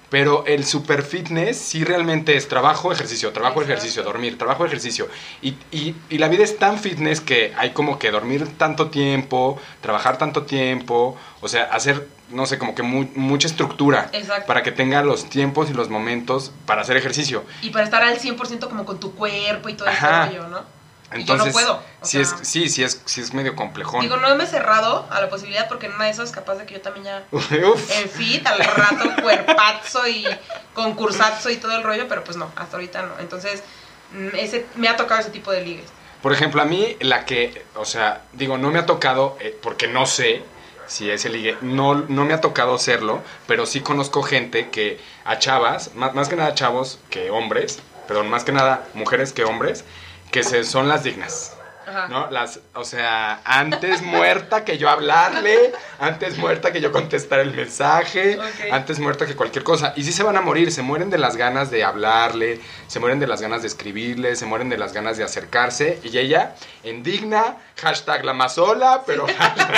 [0.10, 3.74] Pero el super fitness sí realmente es trabajo, ejercicio, trabajo, Exacto.
[3.74, 5.10] ejercicio, dormir, trabajo, ejercicio.
[5.42, 9.60] Y, y, y la vida es tan fitness que hay como que dormir tanto tiempo,
[9.82, 14.48] trabajar tanto tiempo, o sea, hacer, no sé, como que mu- mucha estructura Exacto.
[14.48, 17.44] para que tenga los tiempos y los momentos para hacer ejercicio.
[17.62, 20.77] Y para estar al 100% como con tu cuerpo y todo ese rollo, ¿no?
[21.12, 21.84] Entonces, yo no puedo.
[22.02, 24.02] sí, sea, es, sí, sí, es, sí es medio complejón.
[24.02, 26.66] Digo, no me he cerrado a la posibilidad porque en una de esas capaz de
[26.66, 27.52] que yo también ya Uf.
[27.92, 30.26] en fit, al rato cuerpazo y
[30.74, 33.20] concursazo y todo el rollo, pero pues no, hasta ahorita no.
[33.20, 33.64] Entonces,
[34.12, 35.90] mm, ese me ha tocado ese tipo de ligues.
[36.22, 39.88] Por ejemplo, a mí la que, o sea, digo, no me ha tocado, eh, porque
[39.88, 40.44] no sé
[40.88, 45.38] si ese ligue, no, no me ha tocado serlo, pero sí conozco gente que a
[45.38, 49.84] chavas, más, más que nada chavos que hombres, perdón, más que nada mujeres que hombres,
[50.32, 51.54] que se, son las dignas.
[51.88, 52.10] Ajá.
[52.10, 52.30] ¿No?
[52.32, 58.38] Las, o sea, antes muerta que yo hablarle, antes muerta que yo contestar el mensaje,
[58.72, 59.94] antes muerta que cualquier cosa.
[59.96, 63.20] Y sí se van a morir, se mueren de las ganas de hablarle, se mueren
[63.22, 66.02] de las ganas de escribirle, se mueren de las ganas de acercarse.
[66.04, 69.26] Y ella, indigna, hashtag la más sola, pero,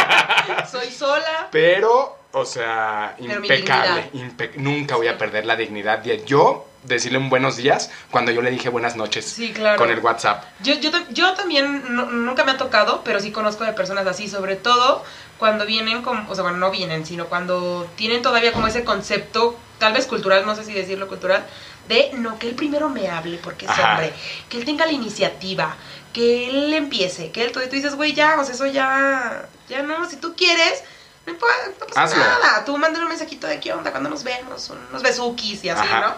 [0.71, 1.49] Soy sola.
[1.51, 4.11] pero o sea, Pero impecable.
[4.13, 8.41] impe- nunca voy a perder la dignidad de yo decirle un buenos días cuando yo
[8.41, 9.77] le dije buenas noches Sí, claro.
[9.77, 10.43] con el WhatsApp.
[10.61, 14.27] Yo, yo, yo también no- nunca me ha tocado, pero sí conozco de personas así,
[14.29, 15.03] sobre todo
[15.37, 19.57] cuando vienen, como, o sea, bueno, no vienen, sino cuando tienen todavía como ese concepto,
[19.79, 21.45] tal vez cultural, no sé si decirlo cultural,
[21.87, 23.91] de no, que él primero me hable porque es Ajá.
[23.93, 24.13] hombre,
[24.49, 25.75] que él tenga la iniciativa,
[26.13, 29.81] que él empiece, que él, tú, tú dices, güey, ya, o sea, eso ya, ya
[29.83, 30.83] no, si tú quieres,
[31.29, 32.23] no, importa, no pasa Hazlo.
[32.23, 35.81] nada, tú mándale un mensajito de qué onda, cuando nos vemos, unos besuquis y así,
[35.81, 36.01] Ajá.
[36.01, 36.15] ¿no?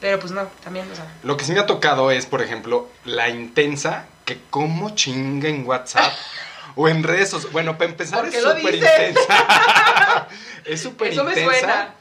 [0.00, 2.88] Pero pues no, también, o sea, Lo que sí me ha tocado es, por ejemplo,
[3.04, 6.12] la intensa que como chinga en WhatsApp
[6.76, 7.52] o en redes sociales.
[7.52, 10.28] Bueno, para empezar ¿Por es súper intensa.
[10.64, 11.58] es súper Eso me intensa.
[11.58, 11.94] suena.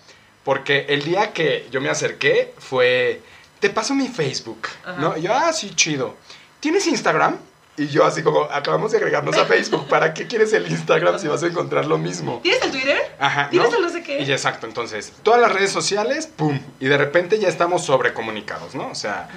[0.43, 3.21] Porque el día que yo me acerqué fue,
[3.60, 5.00] te paso mi Facebook, Ajá.
[5.00, 5.17] ¿no?
[5.17, 6.15] Y yo, ah, sí, chido.
[6.60, 7.38] ¿Tienes Instagram?
[7.78, 11.28] Y yo así como, acabamos de agregarnos a Facebook, ¿para qué quieres el Instagram si
[11.28, 12.40] vas a encontrar lo mismo?
[12.44, 13.00] ¿tienes el Twitter?
[13.18, 13.78] Ajá, ¿Tienes ¿no?
[13.78, 14.22] el no sé qué?
[14.22, 18.88] Y exacto, entonces, todas las redes sociales, pum, y de repente ya estamos sobrecomunicados, ¿no?
[18.90, 19.30] O sea,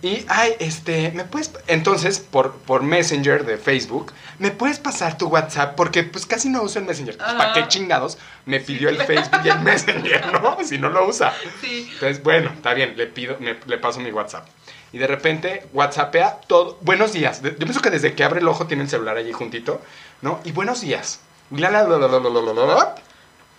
[0.00, 1.50] y, ay, este, ¿me puedes...?
[1.66, 5.74] Entonces, por, por Messenger de Facebook, ¿me puedes pasar tu WhatsApp?
[5.74, 7.18] Porque, pues, casi no uso el Messenger.
[7.18, 10.56] Pues, ¿Para qué chingados me pidió el Facebook y el Messenger, no?
[10.64, 11.34] Si no lo usa.
[11.60, 11.90] Sí.
[11.94, 14.46] Entonces, bueno, está bien, le pido, me- le paso mi WhatsApp
[14.92, 16.78] y de repente WhatsAppea todo.
[16.80, 17.42] Buenos días.
[17.42, 19.80] Yo pienso que desde que abre el ojo tiene el celular allí juntito,
[20.22, 20.40] ¿no?
[20.44, 21.20] Y buenos días.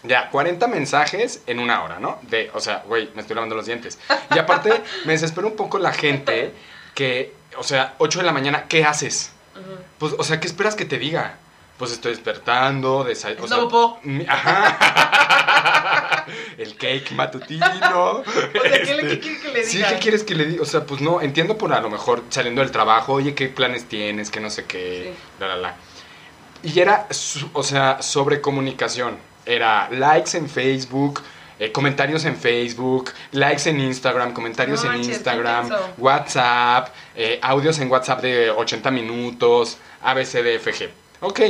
[0.04, 2.20] Ya, 40 mensajes en una hora, ¿no?
[2.24, 4.00] De, o sea, güey, me estoy lavando los dientes.
[4.34, 6.54] Y aparte, me desespera un poco la gente
[6.96, 9.32] que, o sea, 8 de la mañana, ¿qué haces?
[9.98, 11.38] Pues, o sea, ¿qué esperas que te diga?
[11.80, 13.46] Pues estoy despertando, desayuno.
[13.46, 14.00] Es popó.
[14.28, 16.26] Ajá.
[16.58, 17.66] El cake matutino.
[18.24, 18.52] O sea,
[18.84, 19.90] ¿qué, le- Este, qué quiere que le Sí, diga?
[19.90, 20.62] ¿qué quieres que le diga?
[20.62, 23.86] O sea, pues no, entiendo por a lo mejor saliendo del trabajo, oye, ¿qué planes
[23.86, 24.30] tienes?
[24.30, 25.20] Que no sé qué, Sí.
[25.40, 25.76] la, la, la.
[26.62, 27.08] Y era,
[27.54, 29.18] o sea, sobre comunicación.
[29.46, 31.22] Era likes en Facebook,
[31.60, 35.70] eh, comentarios en Facebook, likes en Instagram, comentarios No en manches, Instagram.
[35.98, 40.90] WhatsApp, eh, audios en WhatsApp de 80 minutos, ABCDFG.
[41.22, 41.42] Ok,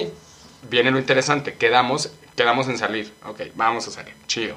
[0.70, 3.14] viene lo interesante, quedamos, quedamos en salir.
[3.26, 4.56] Ok, vamos a salir, chido.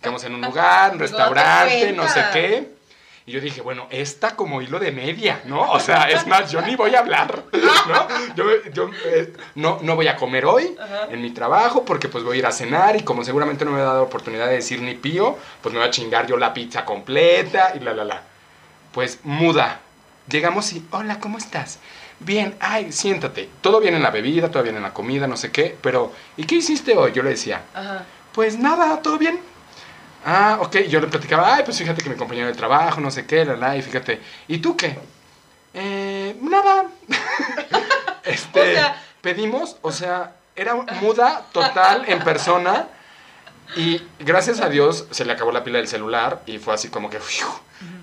[0.00, 2.78] Quedamos en un lugar, un restaurante, no sé qué.
[3.26, 5.70] Y yo dije, bueno, esta como hilo de media, ¿no?
[5.72, 8.34] O sea, es más, yo ni voy a hablar, ¿no?
[8.34, 11.08] Yo, yo, eh, no, no voy a comer hoy Ajá.
[11.10, 13.80] en mi trabajo porque pues voy a ir a cenar y como seguramente no me
[13.80, 16.86] ha dado oportunidad de decir ni pío, pues me voy a chingar yo la pizza
[16.86, 18.22] completa y la, la, la.
[18.92, 19.80] Pues muda.
[20.30, 21.80] Llegamos y, hola, ¿cómo estás?
[22.20, 23.48] Bien, ay, siéntate.
[23.60, 26.44] Todo bien en la bebida, todo bien en la comida, no sé qué, pero ¿y
[26.44, 27.12] qué hiciste hoy?
[27.12, 28.04] Yo le decía, Ajá.
[28.32, 29.38] pues nada, todo bien.
[30.26, 33.24] Ah, ok, yo le platicaba, ay, pues fíjate que mi compañero de trabajo, no sé
[33.24, 34.98] qué, la, la, y fíjate, ¿y tú qué?
[35.74, 36.86] Eh, nada.
[38.24, 42.88] este, O sea- pedimos, o sea, era muda total en persona
[43.76, 47.10] y gracias a Dios se le acabó la pila del celular y fue así como
[47.10, 47.18] que,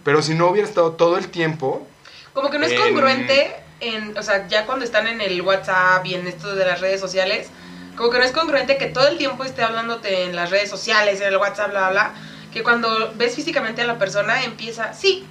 [0.05, 1.85] pero si no hubiera estado todo el tiempo,
[2.33, 3.55] Como que no es En- congruente
[3.87, 6.99] en, o sea, ya cuando están en el WhatsApp y en esto de las redes
[6.99, 7.49] sociales,
[7.95, 11.21] como que no es congruente que todo el tiempo esté hablándote en las redes sociales,
[11.21, 12.13] en el WhatsApp, bla, bla, bla,
[12.51, 15.25] que cuando ves físicamente a la persona empieza, sí,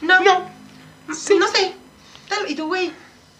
[0.00, 0.50] no, no,
[1.14, 1.36] sí.
[1.38, 1.74] no sé,
[2.28, 2.92] tal, y tú, güey,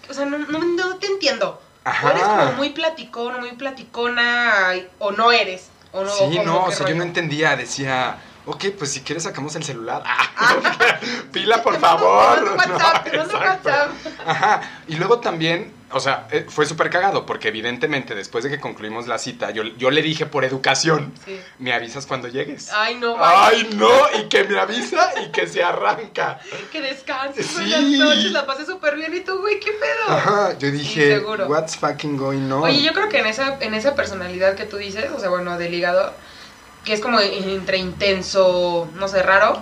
[0.08, 1.60] o sea, no, no, no te entiendo.
[1.84, 2.08] Ajá.
[2.08, 6.10] O eres como muy platicón, muy platicona, o no eres, o no.
[6.10, 8.18] Sí, no, o sea, yo no entendía, decía,
[8.50, 10.02] ok, pues si quieres sacamos el celular.
[10.04, 10.98] Ah,
[11.32, 12.56] pila, por favor.
[12.56, 13.38] mando WhatsApp, No.
[13.38, 13.90] WhatsApp.
[14.26, 18.60] Ajá, y luego también, o sea, eh, fue súper cagado porque evidentemente después de que
[18.60, 21.38] concluimos la cita, yo, yo le dije por educación, Sí.
[21.58, 22.70] me avisas cuando llegues.
[22.72, 26.38] Ay, no, Ay, no, y que me avisa y que se arranca.
[26.72, 27.54] que descanses Sí.
[27.54, 30.16] buenas noches, la pasé súper bien y tú, güey, ¿qué pedo?
[30.16, 31.46] Ajá, yo dije, seguro.
[31.46, 32.62] what's fucking going on?
[32.64, 35.56] Oye, yo creo que en esa, en esa personalidad que tú dices, o sea, bueno,
[35.58, 36.12] del ligador,
[36.84, 39.58] que es como entre intenso, no sé, raro,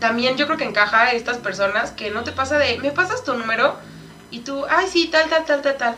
[0.00, 3.22] también yo creo que encaja a estas personas que no te pasa de, me pasas
[3.24, 3.76] tu número
[4.30, 5.96] y tú, ay, sí, tal, tal, tal, tal, tal.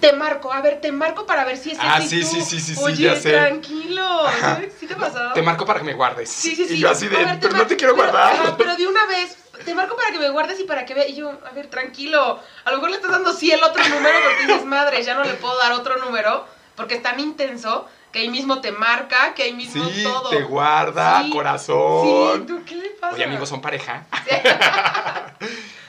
[0.00, 2.60] Te marco, a ver, te marco para ver si es Ah, sí, tú, sí, sí,
[2.60, 3.30] sí, sí, Oye, ya sé.
[3.32, 4.26] tranquilo.
[4.26, 4.58] Ajá.
[4.60, 5.32] ¿Sí, ¿Sí te ha pasado?
[5.32, 6.28] Te marco para que me guardes.
[6.28, 6.74] Sí, sí, sí.
[6.74, 8.32] Y yo así de, ver, pero no te quiero pero- guardar.
[8.32, 11.06] ajá, pero de una vez, te marco para que me guardes y para que vea.
[11.06, 12.40] Y yo, a ver, tranquilo.
[12.64, 15.22] A lo mejor le estás dando sí el otro número porque dices, madre, ya no
[15.24, 19.42] le puedo dar otro número porque es tan intenso que ahí mismo te marca, que
[19.44, 20.28] ahí mismo Sí, todo.
[20.30, 22.40] te guarda, Sí, corazón.
[22.40, 23.14] Sí, ¿tú qué le pasa?
[23.14, 24.06] Oye, amigos, son pareja.
[24.28, 24.36] Sí.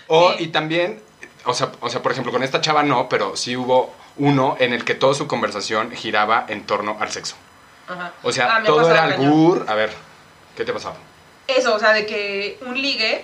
[0.08, 1.02] O, y también,
[1.46, 4.74] o sea, o sea, por ejemplo, con esta chava no, pero sí hubo uno en
[4.74, 7.36] el que toda su conversación giraba en torno al sexo.
[7.88, 8.12] Ajá.
[8.22, 9.66] O sea, Ah, todo era albur.
[9.68, 9.92] A ver,
[10.58, 10.96] ¿qué te pasaba?
[11.48, 13.24] Eso, o sea, de que un ligue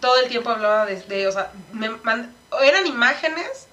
[0.00, 1.90] todo el tiempo hablaba de, de, o sea, me
[2.62, 3.66] eran imágenes,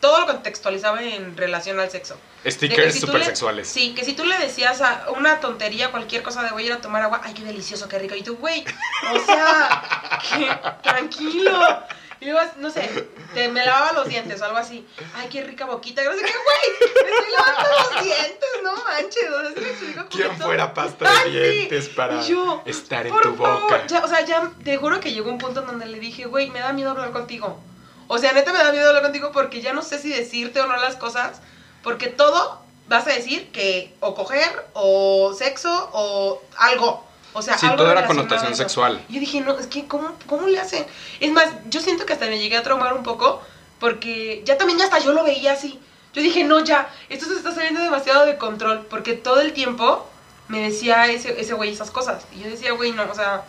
[0.00, 2.16] todo lo contextualizaba en relación al sexo.
[2.46, 3.68] Stickers si tú super le- sexuales.
[3.68, 6.72] Sí, que si tú le decías a una tontería, cualquier cosa de voy a ir
[6.72, 8.14] a tomar agua, ay, qué delicioso, qué rico.
[8.14, 8.64] Y tú, güey,
[9.12, 10.48] o sea, que,
[10.82, 11.82] tranquilo.
[12.20, 14.84] Y luego, no sé, te me lavaba los dientes o algo así.
[15.14, 16.02] Ay, qué rica boquita.
[16.02, 19.30] No sé qué, güey, me estoy lavando los dientes, no manches.
[19.30, 20.00] O sea, ¿sí me explico?
[20.02, 21.30] Porque ¿Quién fuera pasta de sí.
[21.30, 23.86] dientes para yo, estar en por tu favor, boca?
[23.86, 26.50] ya, o sea, ya te juro que llegó un punto en donde le dije, güey,
[26.50, 27.60] me da miedo hablar contigo.
[28.08, 30.66] O sea, neta me da miedo hablar contigo porque ya no sé si decirte o
[30.66, 31.40] no las cosas.
[31.82, 37.04] Porque todo vas a decir que o coger o sexo o algo.
[37.34, 39.04] O sea, Sí, algo todo era connotación sexual.
[39.08, 40.86] Y yo dije, no, es que, ¿cómo, ¿cómo le hacen?
[41.20, 43.42] Es más, yo siento que hasta me llegué a traumar un poco
[43.78, 45.78] porque ya también ya hasta yo lo veía así.
[46.14, 50.08] Yo dije, no, ya, esto se está saliendo demasiado de control porque todo el tiempo
[50.48, 52.24] me decía ese ese güey esas cosas.
[52.34, 53.44] Y yo decía, güey, no, o sea,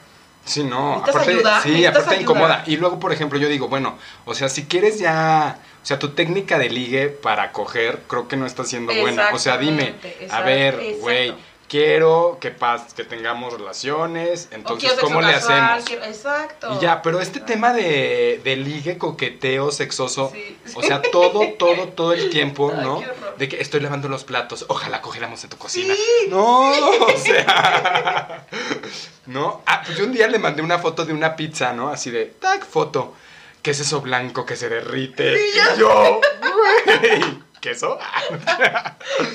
[0.50, 1.62] Sí, no, ¿Necesitas aparte, ayuda?
[1.62, 2.22] sí, ¿Necesitas aparte ayuda?
[2.24, 2.64] incomoda.
[2.66, 6.10] Y luego, por ejemplo, yo digo, bueno, o sea, si quieres ya, o sea, tu
[6.10, 9.30] técnica de ligue para coger, creo que no está siendo buena.
[9.32, 9.94] O sea, dime,
[10.32, 11.36] a ver, güey,
[11.70, 15.86] quiero que pas que tengamos relaciones, entonces, ¿cómo le casual, hacemos?
[15.86, 16.74] quiero- exacto.
[16.76, 21.88] Y ya, pero este tema de, de ligue, coqueteo, sexoso, Sí, o sea, todo, todo,
[21.90, 23.02] todo el tiempo, Ay, ¿no?
[23.38, 25.94] De que estoy lavando los platos, ojalá cogiéramos en tu cocina.
[25.96, 26.72] Sí, No,
[27.06, 28.46] o sea,
[29.28, 29.62] no.
[29.66, 31.90] Ah, pues yo un día le mandé una foto de una pizza, ¿no?
[31.90, 33.14] Así de, tag, foto.
[33.62, 35.38] ¿Qué es eso blanco que se derrite?
[35.38, 35.44] Sí,
[35.76, 37.98] y yo, güey, ¿queso?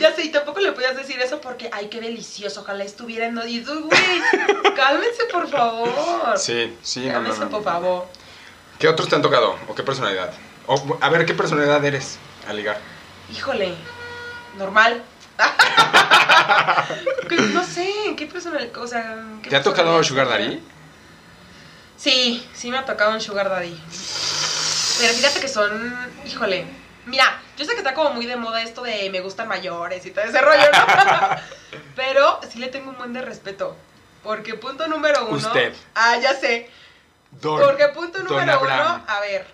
[0.01, 3.39] Ya sé, y tampoco le podías decir eso porque, ay, qué delicioso, ojalá estuviera en
[3.47, 6.39] y tú, güey, cálmense, por favor.
[6.39, 7.51] Sí, sí, no, no, Cálmense, no.
[7.51, 8.07] por favor.
[8.79, 9.57] ¿Qué otros te han tocado?
[9.69, 10.33] ¿O qué personalidad?
[10.67, 12.79] O, a ver, ¿qué personalidad eres a ligar?
[13.35, 13.75] Híjole,
[14.57, 15.03] normal.
[17.53, 18.71] No sé, ¿qué personal?
[18.77, 20.29] O sea, ¿qué ¿Te ha tocado personalidad Sugar?
[20.29, 20.63] Daddy?
[21.97, 23.77] Sí, sí me ha tocado un Sugar Daddy.
[25.01, 26.67] Pero fíjate que son, híjole,
[27.07, 30.11] mira, yo sé que está como muy de moda esto de me gustan mayores y
[30.11, 31.37] todo ese rollo, ¿no?
[31.97, 33.77] Pero sí le tengo un buen de respeto.
[34.23, 35.37] Porque punto número uno.
[35.37, 35.75] Usted.
[35.95, 36.71] Ah, ya sé.
[37.31, 39.47] Don, Porque punto número uno, a ver.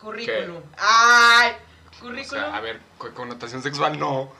[0.00, 0.62] Currículum.
[0.78, 1.52] Ay,
[1.96, 2.44] O currículum.
[2.44, 4.32] sea, a ver, con connotación sexual no.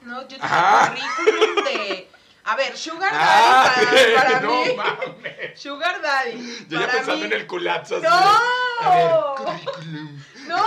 [0.00, 0.92] No, yo tengo Ah.
[0.94, 2.08] currículum de.
[2.44, 4.74] A ver, Sugar Daddy Ah, para, para no mí.
[4.74, 5.60] mames.
[5.60, 6.66] Sugar Daddy.
[6.68, 7.96] Yo ya pensando mí- en el culazo.
[7.98, 8.10] así ¡No!
[8.10, 10.22] de, A ver, currículum.
[10.46, 10.56] ¡No!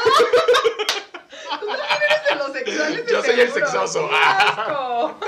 [1.59, 3.05] Tú también eres de los sexuales.
[3.05, 3.65] de Yo soy el seguro.
[3.71, 4.09] sexoso.
[4.09, 5.19] ¡Qué asco!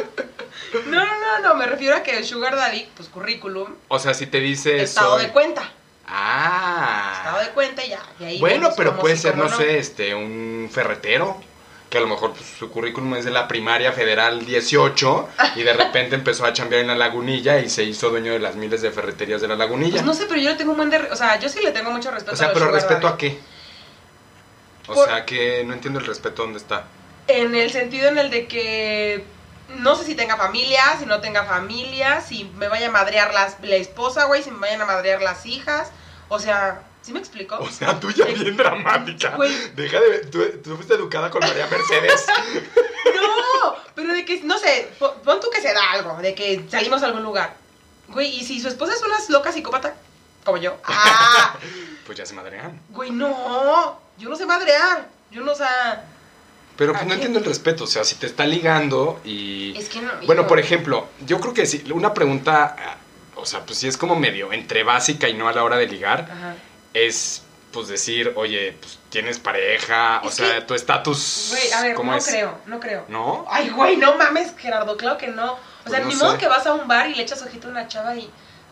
[0.87, 4.13] No, no, no, no, me refiero a que el Sugar Daddy, pues currículum, O sea,
[4.13, 5.71] si te dice estado soy- de cuenta.
[6.07, 7.13] Ah.
[7.17, 7.99] Estado de cuenta y ya.
[8.19, 11.41] y ahí Bueno, pero puede ser, no, sé, este, un ferretero.
[11.89, 15.71] Que a lo mejor pues, su currículum es de la primaria federal 18 y de
[15.71, 18.91] repente empezó a chambear en la lagunilla y se hizo dueño de las miles de
[18.91, 19.93] ferreterías de la lagunilla.
[19.93, 20.97] Pues no sé, pero yo le tengo un buen de.
[21.09, 23.13] O sea, yo sí le tengo mucho respeto o sea, a pero Sugar respeto Daddy.
[23.13, 23.39] a qué?
[24.87, 26.85] O Por- sea, que no entiendo el respeto dónde está.
[27.27, 29.23] En el sentido en el de que
[29.77, 33.57] no sé si tenga familia, si no tenga familia, si me vaya a madrear las,
[33.61, 35.91] la esposa, güey, si me vayan a madrear las hijas.
[36.29, 37.57] O sea, ¿sí me explico?
[37.59, 39.31] O sea, tú ya bien dramática.
[39.35, 39.51] Güey.
[39.75, 42.25] Deja de tú, tú fuiste educada con María Mercedes.
[43.63, 46.65] No, pero de que, no sé, pon pon tú que se da algo, de que
[46.69, 47.55] salimos a algún lugar.
[48.09, 49.95] Güey, y si su esposa es una loca psicópata,
[50.43, 50.77] como yo.
[50.85, 51.55] Ah,
[52.07, 52.81] pues ya se madrean.
[52.89, 55.07] güey, no, yo no sé madrear.
[55.29, 55.65] Yo no sé.
[56.77, 57.83] Pero pues ¿A no entiendo el respeto.
[57.83, 59.77] O sea, si te está ligando y.
[59.77, 60.11] Es que no.
[60.25, 62.75] Bueno, por ejemplo, yo creo que sí, una pregunta,
[63.35, 65.87] o sea, pues sí es como medio entre básica y no a la hora de
[65.87, 66.55] ligar, Ajá.
[66.93, 67.43] es,
[67.73, 72.11] pues decir, oye, pues tienes pareja, o sea, que- tu estatus, Güey, a ver, ¿cómo
[72.11, 72.27] no es?
[72.27, 73.05] creo, no creo.
[73.09, 73.45] ¿No?
[73.49, 75.53] Ay, güey, no mames, Gerardo, claro que no.
[75.53, 76.23] O Pues sea, no ni sé.
[76.23, 78.29] modo que vas a un bar y le echas ojito a una chava y.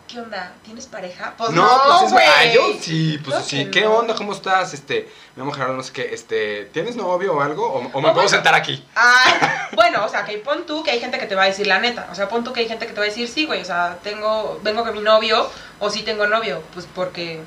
[0.08, 0.52] ¿Qué onda?
[0.64, 1.34] ¿Tienes pareja?
[1.36, 3.94] Pues no, no, pues es ah, yo sí, pues sí, ¿qué no.
[3.96, 4.14] onda?
[4.14, 4.72] ¿Cómo estás?
[4.72, 7.66] Este, me llamo Gerardo, no sé qué, este, ¿tienes novio o algo?
[7.66, 8.28] ¿O, o me Oh, puedo bueno.
[8.28, 8.84] sentar aquí?
[8.94, 9.32] Ay,
[9.74, 11.80] bueno, o sea, que pon tú que hay gente que te va a decir la
[11.80, 12.06] neta.
[12.12, 13.64] O sea, pon tú que hay gente que te va a decir, sí, güey, o
[13.64, 16.62] sea, tengo, vengo con mi novio o sí tengo novio.
[16.72, 17.40] Pues porque,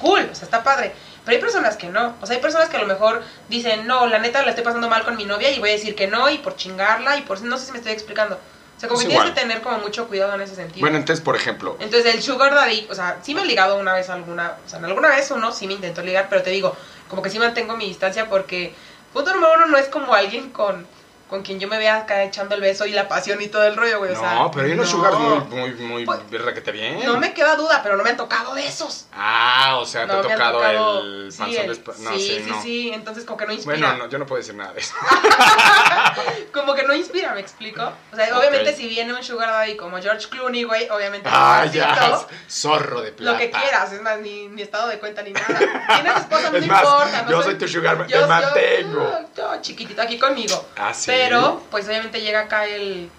[0.00, 0.94] cool, o sea, está padre.
[1.26, 2.14] Pero hay personas que no.
[2.22, 4.88] O sea, hay personas que a lo mejor dicen, no, la neta la estoy pasando
[4.88, 7.42] mal con mi novia y voy a decir que no y por chingarla y por...
[7.42, 8.40] No sé si me estoy explicando.
[8.78, 10.80] O sea, como Es que tienes que tener como mucho cuidado en ese sentido.
[10.82, 13.92] Bueno, entonces, por ejemplo, Entonces el sugar daddy, o sea, sí me he ligado una
[13.92, 16.76] vez alguna, o sea, en alguna vez uno sí me intentó ligar, pero te digo,
[17.08, 18.72] como que sí mantengo mi distancia porque
[19.12, 20.86] punto número uno no es como alguien con,
[21.28, 23.76] con quien yo me vea acá echando el beso y la pasión y todo el
[23.76, 24.34] rollo, güey, o sea.
[24.34, 24.92] no, pero hay unos no.
[24.92, 27.04] sugars muy, muy, muy, Pues, requete bien.
[27.04, 29.06] No me queda duda, pero no me han tocado de esos.
[29.12, 32.10] Ah, o sea, te no ha me han tocado, tocado- el sí, panzón el- No,
[32.12, 32.62] sí, sí, sí, no.
[32.62, 33.76] sí, entonces como que no inspira.
[33.78, 34.94] Bueno, no, yo no puedo decir nada de eso.
[36.52, 37.92] Como que no inspira, ¿me explico?
[38.12, 42.20] O sea, obviamente si viene un sugar daddy como George Clooney, güey, obviamente Ah, ya,
[42.48, 43.32] zorro de plata.
[43.32, 45.46] Lo que quieras, es más, ni, ni estado de cuenta ni nada.
[45.48, 47.22] Tienes esposa, no Es más, importa.
[47.22, 49.18] No yo soy tu sugar, yo- te mantengo.
[49.36, 50.66] Yo, yo chiquitito aquí conmigo.
[50.76, 51.10] Ah, sí.
[51.22, 53.10] Pero, pues obviamente llega acá el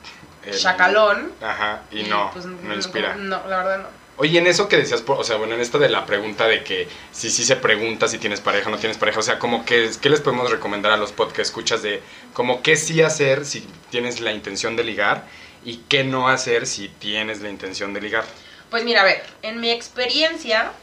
[0.45, 1.31] El- chacalón.
[1.41, 3.15] Ajá, y no, pues, no inspira.
[3.15, 3.99] No, la verdad no.
[4.17, 6.89] Oye, en eso que decías, o sea, bueno, en esto de la pregunta de que
[7.13, 9.89] si sí se pregunta si tienes pareja o no tienes pareja, o sea, como que,
[10.01, 12.01] ¿qué les podemos recomendar a los podcasts escuchas de
[12.33, 15.23] como qué sí hacer si tienes la intención de ligar
[15.63, 18.25] y qué no hacer si tienes la intención de ligar?
[18.69, 20.73] Pues mira, a ver, en mi experiencia,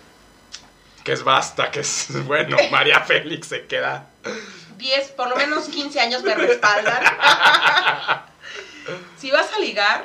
[1.05, 4.07] Que es basta, que es, bueno, María Félix se queda.
[4.77, 7.03] 10, por lo menos 15 años me respaldan.
[9.19, 10.05] si vas a ligar,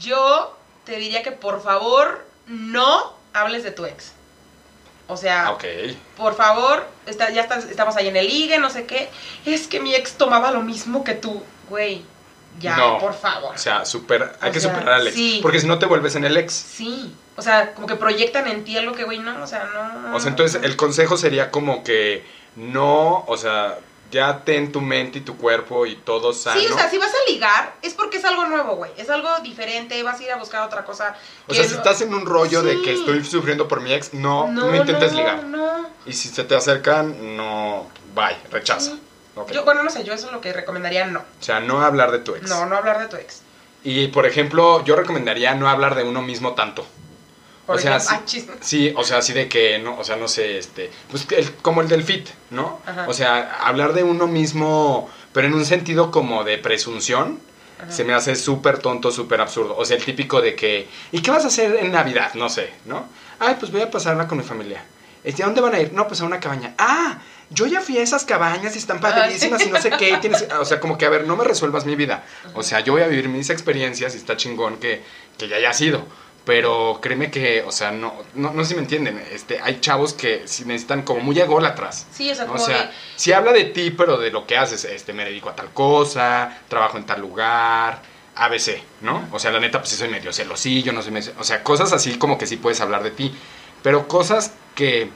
[0.00, 4.12] yo te diría que por favor no hables de tu ex.
[5.06, 5.64] O sea, Ah, Ok.
[6.16, 9.08] por favor, está, ya estamos ahí en el ligue, no sé qué.
[9.46, 12.02] Es que mi ex tomaba lo mismo que tú, güey.
[12.60, 12.98] Ya, No.
[12.98, 13.54] por favor.
[13.54, 15.16] O sea, super, hay O que sea, superar al ex.
[15.16, 15.38] sí.
[15.42, 16.52] Porque si no te vuelves en el ex.
[16.52, 20.14] Sí, o sea, como que proyectan en ti algo que, güey, no, o sea, no.
[20.14, 23.78] O sea, entonces el consejo sería como que no, o sea,
[24.10, 26.60] ya ten tu mente y tu cuerpo y todo sano.
[26.60, 28.90] Sí, o sea, si vas a ligar, es porque es algo nuevo, güey.
[28.96, 31.16] Es algo diferente, vas a ir a buscar otra cosa.
[31.46, 34.48] O sea, si estás en un rollo de que estoy sufriendo por mi ex, no,
[34.48, 35.44] no, intentes no, ligar.
[35.44, 38.92] No, Y si se te acercan, no, bye, rechaza.
[38.92, 39.02] Sí.
[39.34, 39.52] Ok.
[39.52, 41.20] Yo, bueno, no sé, yo eso es lo que recomendaría, no.
[41.20, 42.48] O sea, no hablar de tu ex.
[42.48, 43.42] No, no hablar de tu ex.
[43.84, 46.84] Y por ejemplo, yo recomendaría no hablar de uno mismo tanto.
[47.68, 48.22] Por O sea, ejemplo,
[48.62, 51.52] sí- ah, o sea, así de que, no, o sea, no sé, este, pues el-
[51.56, 52.80] como el del fit, ¿no?
[52.86, 53.04] Ajá.
[53.06, 57.38] O sea, hablar de uno mismo, pero en un sentido como de presunción,
[57.78, 57.92] Ajá.
[57.92, 59.76] se me hace súper tonto, súper absurdo.
[59.76, 62.32] O sea, el típico de que, ¿y qué vas a hacer en Navidad?
[62.34, 63.06] No sé, ¿no?
[63.38, 64.82] Ay, pues voy a pasarla con mi familia.
[65.22, 65.92] Este, ¿A dónde van a ir?
[65.92, 66.72] No, pues a una cabaña.
[66.78, 67.18] Ah,
[67.50, 70.16] yo ya fui a esas cabañas y están padrísimas y no sé qué.
[70.22, 72.24] Tienes, o sea, como que, a ver, no me resuelvas mi vida.
[72.54, 75.02] O sea, yo voy a vivir mis experiencias y está chingón que,
[75.36, 76.02] que ya haya sido.
[76.48, 79.22] Pero créeme que, o sea, no, no, no sé si me entienden.
[79.30, 82.06] Este, hay chavos que necesitan como muy ególatras.
[82.10, 82.90] Sí, o sea, O como sea, de.
[83.16, 86.60] si habla de ti, pero de lo que haces, este, me dedico a tal cosa,
[86.68, 88.00] trabajo en tal lugar,
[88.34, 89.28] ABC, ¿no?
[89.30, 92.16] O sea, la neta, pues sí soy medio celosillo, no sé, o sea, cosas así
[92.16, 93.34] como que sí puedes hablar de ti,
[93.82, 95.10] pero cosas que,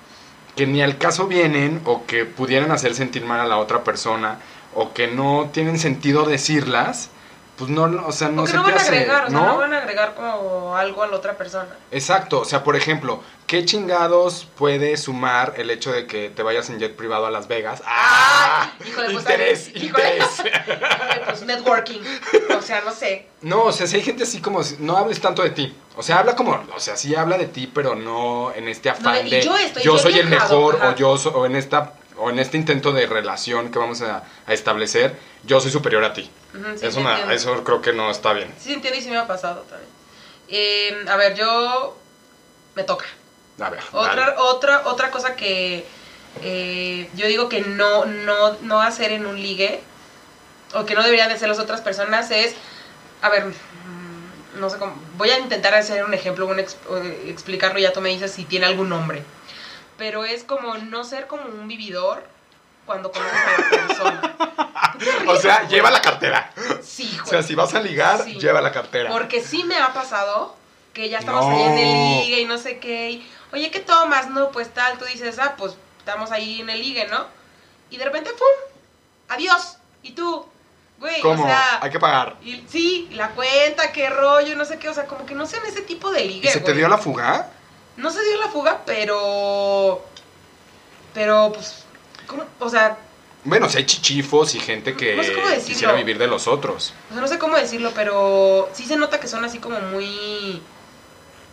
[0.55, 4.39] que ni al caso vienen o que pudieran hacer sentir mal a la otra persona
[4.75, 7.09] o que no tienen sentido decirlas,
[7.57, 9.39] pues no, o sea, no o que se no te van a agregar, o sea,
[9.39, 9.47] ¿no?
[9.47, 11.69] no van a agregar como algo a la otra persona.
[11.91, 16.71] Exacto, o sea, por ejemplo, ¿qué chingados puede sumar el hecho de que te vayas
[16.71, 17.83] en jet privado a Las Vegas?
[17.87, 18.73] ¡Ah!
[18.81, 20.17] Ay, híjole, pues, interés, híjole.
[20.17, 20.29] interés.
[20.45, 22.01] Híjole, Pues networking.
[22.59, 23.27] O sea, no sé.
[23.43, 25.75] No, o sea, si hay gente así como, no hables tanto de ti.
[25.97, 29.27] O sea, habla como, o sea, sí habla de ti, pero no en este afán
[29.27, 30.89] y de yo estoy yo bien soy el mejor ajá.
[30.91, 34.23] o yo so- o en esta o en este intento de relación que vamos a,
[34.47, 36.23] a establecer, yo soy superior a ti.
[36.23, 37.33] Sí, eso, sí entiendo.
[37.33, 38.55] eso creo que no está bien.
[38.61, 39.91] Sí, entiendo y sí me ha pasado también.
[40.49, 41.97] Eh, a ver, yo.
[42.77, 43.07] Me toca.
[43.61, 44.35] A ver, Otra, dale.
[44.39, 45.85] otra, otra cosa que
[46.43, 49.81] eh, yo digo que no, no, no hacer en un ligue,
[50.75, 52.55] o que no deberían de hacer las otras personas, es,
[53.21, 56.67] a ver, mm, no sé cómo, voy a intentar hacer un ejemplo, un eh,
[57.27, 59.23] explicarlo, y ya tú me dices si tiene algún nombre.
[60.03, 62.25] Pero es como no ser como un vividor
[62.87, 64.37] cuando conoces a la persona.
[65.29, 66.53] O sea, lleva la cartera.
[66.83, 67.31] Sí, O güey.
[67.31, 68.35] sea, si vas a ligar, Sí.
[68.41, 69.11] lleva la cartera.
[69.13, 70.57] Porque sí me ha pasado
[70.93, 71.53] que ya estamos No.
[71.55, 73.11] ahí en el ligue y no sé qué.
[73.13, 74.29] y, Oye, ¿qué tomas?
[74.31, 74.99] No, pues tal.
[74.99, 77.25] Tú dices, ah, pues estamos ahí en el ligue, ¿no?
[77.91, 78.49] Y de repente, ¡pum!
[79.29, 79.77] ¡Adiós!
[80.03, 80.45] Y tú,
[80.99, 81.45] güey, ¿Cómo?
[81.45, 81.79] o sea.
[81.81, 82.35] Hay que pagar.
[82.43, 84.89] y- sí, la cuenta, qué rollo, no sé qué.
[84.89, 86.49] O sea, como que no sean ese tipo de ligue.
[86.49, 87.51] ¿Y se te dio la fuga?
[87.97, 90.05] No se dio la fuga, pero.
[91.15, 91.85] Pero, pues,
[92.27, 92.45] ¿cómo?
[92.61, 92.97] O sea,
[93.45, 95.67] Bueno, si hay chichifos y gente que No sé cómo decirlo.
[95.69, 96.95] quisiera vivir de los otros.
[97.11, 100.63] o sea, no sé cómo decirlo, pero sí se nota que son así como muy.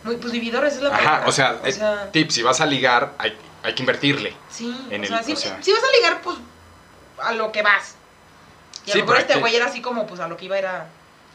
[0.02, 1.28] Muy, pues vividores es la Ajá, palabra.
[1.28, 1.78] o sea, es-
[2.12, 4.34] tip, si vas a ligar, hay, hay que invertirle.
[4.48, 5.62] sí, en o el- sea, si, o sea.
[5.62, 6.36] si vas a ligar, pues
[7.18, 7.96] a lo que vas.
[8.86, 10.46] Y a Sí, lo mejor este que- güey era así como, pues a lo que
[10.46, 10.86] iba era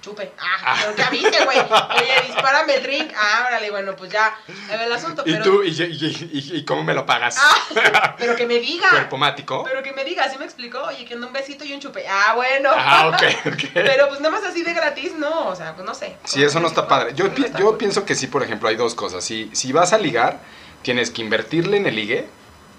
[0.06, 0.32] chupe.
[0.40, 0.78] Ah, Ah.
[0.82, 1.58] pero que avise, güey.
[1.60, 3.12] Oye, dispárame el drink.
[3.18, 4.38] Ah, órale, bueno, pues ya.
[4.72, 5.24] El asunto.
[5.26, 5.64] ¿Y pero, tú?
[5.64, 7.38] ¿Y, y- y- y cómo me lo pagas?
[7.40, 8.90] Ah, pero que me diga.
[8.90, 9.64] ¿Cuerpo mático?
[9.64, 10.82] Pero que me diga, ¿sí me explicó?
[10.84, 12.06] Oye, que anda un besito y un chupe.
[12.08, 12.70] Ah, bueno.
[12.74, 13.64] Ah, ok, ok.
[13.74, 15.48] Pero pues nada más así de gratis, no.
[15.48, 16.16] O sea, pues no sé.
[16.24, 17.14] Sí, eso no está padre.
[17.16, 17.78] Yo, No pi- está yo cool.
[17.78, 19.24] pienso que sí, por ejemplo, hay dos cosas.
[19.24, 20.40] Si, si vas a ligar,
[20.84, 22.28] tienes que invertirle en el ligue.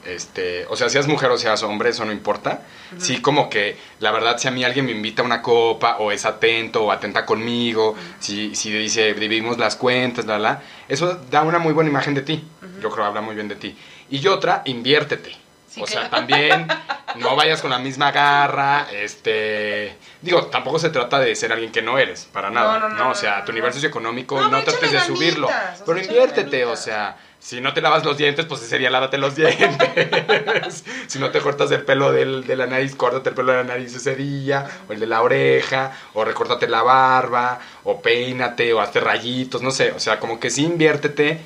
[0.06, 2.62] Este, o sea, seas mujer o seas hombre, eso no importa.
[2.98, 6.12] Sí, como que la verdad, si a mí alguien me invita a una copa, o
[6.12, 11.42] es atento o atenta conmigo, si, si dice dividimos las cuentas, la, la, eso da
[11.42, 12.44] una muy buena imagen de ti.
[12.80, 13.76] Yo creo que habla muy bien de ti.
[14.10, 15.36] Y otra, inviértete.
[15.68, 16.16] Sí, o sea, claro.
[16.16, 16.68] también
[17.16, 19.96] no vayas con la misma garra, este...
[20.22, 22.94] Digo, tampoco se trata de ser alguien que no eres, para nada, No, ¿no?
[22.96, 23.56] no, no, o sea, tu no.
[23.56, 25.48] nivel socioeconómico No, trates de subirlo.
[25.84, 27.16] Pero inviértete, o sea,
[27.46, 29.70] si no te lavas los dientes, pues sería lávate los dientes.
[31.06, 33.64] si no te cortas el pelo del- de la nariz, córtate el pelo de la
[33.64, 38.80] nariz ese día, o el de la oreja, o recórtate la barba, o peínate, o
[38.80, 41.38] hazte rayitos, no sé, o sea, como que sí inviértete,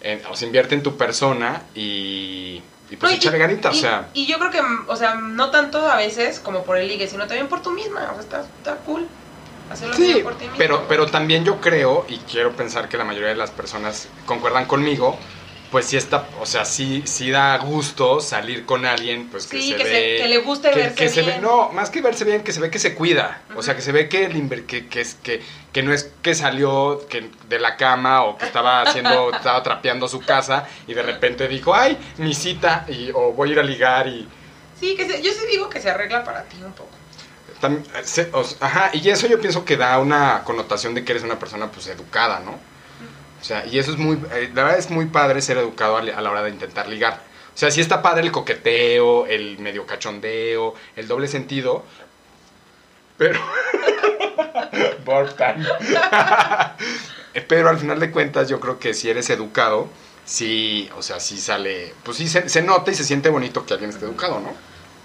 [0.00, 3.80] en- o sea, invierte en tu persona y, y pues No, échale ganitas, y- o
[3.80, 4.08] sea.
[4.14, 7.26] Y yo creo que, o sea, no tanto a veces como por el ligue, sino
[7.26, 8.08] también por tú misma.
[8.12, 9.08] O sea, está, está cool.
[9.70, 10.56] Hacerlo Sí, por ti misma.
[10.56, 14.64] pero, pero también yo creo, y quiero pensar que la mayoría de las personas concuerdan
[14.64, 15.18] conmigo,
[15.70, 19.70] pues sí está, o sea, sí, sí da gusto salir con alguien, pues que Sí,
[19.70, 19.90] se que, ve...
[19.90, 21.42] se, que le guste que, verse que se ve, bien.
[21.42, 23.42] no, más que verse bien, que se ve que se cuida.
[23.54, 25.42] O sea, que se ve que, el que, que, es- que,
[25.72, 30.08] que no es que salió que, de la cama o que estaba haciendo, estaba trapeando
[30.08, 33.62] su casa y de repente dijo, ay, mi cita, y, o voy a ir a
[33.62, 34.26] ligar y...
[34.80, 36.90] Sí, que se- yo sí digo que se arregla para ti un poco.
[37.60, 41.24] Tam- se- o- ajá, y eso yo pienso que da una connotación de que eres
[41.24, 42.58] una persona pues educada, ¿no?
[43.40, 46.02] O sea, y eso es muy, eh, la verdad es muy padre ser educado a,
[46.02, 47.22] la hora de intentar ligar.
[47.54, 51.84] O sea, sí está padre el coqueteo, el medio cachondeo, el doble sentido,
[53.16, 53.40] pero...
[57.48, 59.88] Pero al final de cuentas yo creo que si eres educado,
[60.24, 63.90] sí, o sea, sí sale, pues sí se, nota y se siente bonito que alguien
[63.90, 64.52] esté educado, ¿no?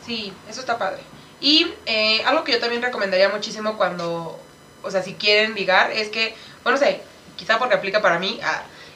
[0.05, 1.01] Sí, eso está padre.
[1.39, 4.39] Y eh, algo que yo también recomendaría muchísimo cuando,
[4.81, 7.01] o sea, si quieren ligar, es que, bueno, no sé,
[7.43, 8.39] quizá porque aplica para mí,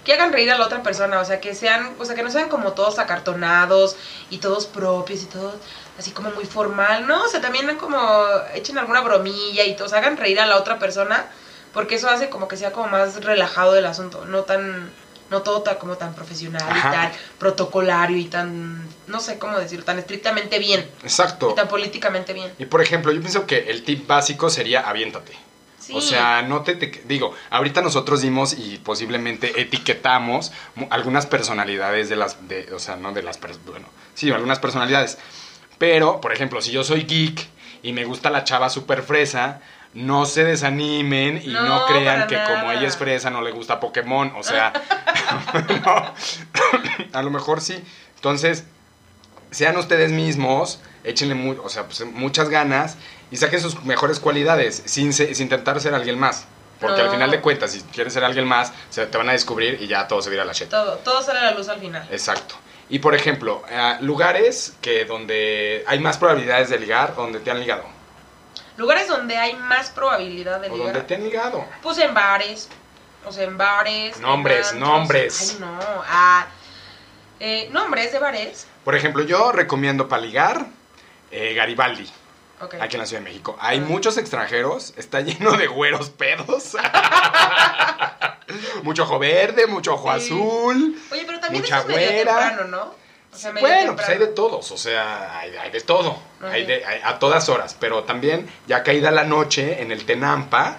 [0.05, 2.31] que hagan reír a la otra persona, o sea, que sean, o sea, que no
[2.31, 3.97] sean como todos acartonados
[4.29, 5.55] y todos propios y todos
[5.99, 7.23] así como muy formal, ¿no?
[7.23, 7.99] O sea, también como
[8.53, 11.25] echen alguna bromilla y todos hagan reír a la otra persona,
[11.73, 14.89] porque eso hace como que sea como más relajado el asunto, no tan
[15.29, 16.87] no todo tan como tan profesional Ajá.
[16.87, 21.49] y tan protocolario y tan no sé cómo decirlo, tan estrictamente bien Exacto.
[21.51, 22.53] y tan políticamente bien.
[22.57, 25.46] Y por ejemplo, yo pienso que el tip básico sería aviéntate.
[25.87, 25.93] Sí.
[25.95, 30.51] O sea, no te, te- digo, ahorita nosotros dimos y posiblemente etiquetamos
[30.89, 35.17] algunas personalidades de las, de, o sea, no de las, bueno, sí, algunas personalidades.
[35.77, 37.47] Pero, por ejemplo, si yo soy geek
[37.83, 39.61] y me gusta la chava super fresa,
[39.93, 43.79] no se desanimen y no, No, crean que como ella es fresa no le gusta
[43.79, 44.33] Pokémon.
[44.35, 44.73] O sea,
[45.85, 46.13] no,
[47.13, 47.81] a lo mejor sí.
[48.15, 48.65] Entonces,
[49.51, 52.97] sean ustedes mismos, échenle mu- o sea, pues, muchas ganas
[53.31, 56.45] y saquen sus mejores cualidades sin, se- sin intentar ser alguien más.
[56.79, 59.81] Porque al final de cuentas, si quieres ser alguien más, se te van a descubrir
[59.81, 60.69] y ya todo se vira a la shit.
[60.69, 62.07] todo, todo sale a la luz al final.
[62.11, 62.53] Exacto.
[62.89, 67.59] Y por ejemplo, eh, lugares que donde hay más probabilidades de ligar, donde te han
[67.59, 67.83] ligado.
[68.77, 71.07] Lugares donde hay más probabilidad de O donde ligar.
[71.07, 71.65] te han ligado.
[71.81, 72.69] Pues en bares.
[73.25, 74.19] O sea, en bares.
[74.19, 75.53] Nombres, en nombres.
[75.55, 75.79] Ay, no.
[76.07, 76.45] Ah,
[77.39, 78.67] eh, nombres de bares.
[78.85, 80.67] Por ejemplo, yo recomiendo para ligar
[81.31, 82.07] eh, Garibaldi,
[82.59, 83.55] Aquí en la Ciudad de México.
[83.59, 86.75] Hay muchos extranjeros, está lleno de güeros pedos.
[88.83, 90.25] mucho ojo verde, mucho ojo Sí.
[90.25, 91.01] azul.
[91.11, 92.47] Oye, pero también mucha eso es medio güera.
[92.49, 92.95] temprano, ¿no?
[93.33, 94.29] O sea, medio Bueno, pues hay temprano.
[94.31, 98.03] de todos, o sea, hay, hay de todo, hay de, hay- a todas horas, pero
[98.03, 100.77] también ya caída la noche en el Tenampa,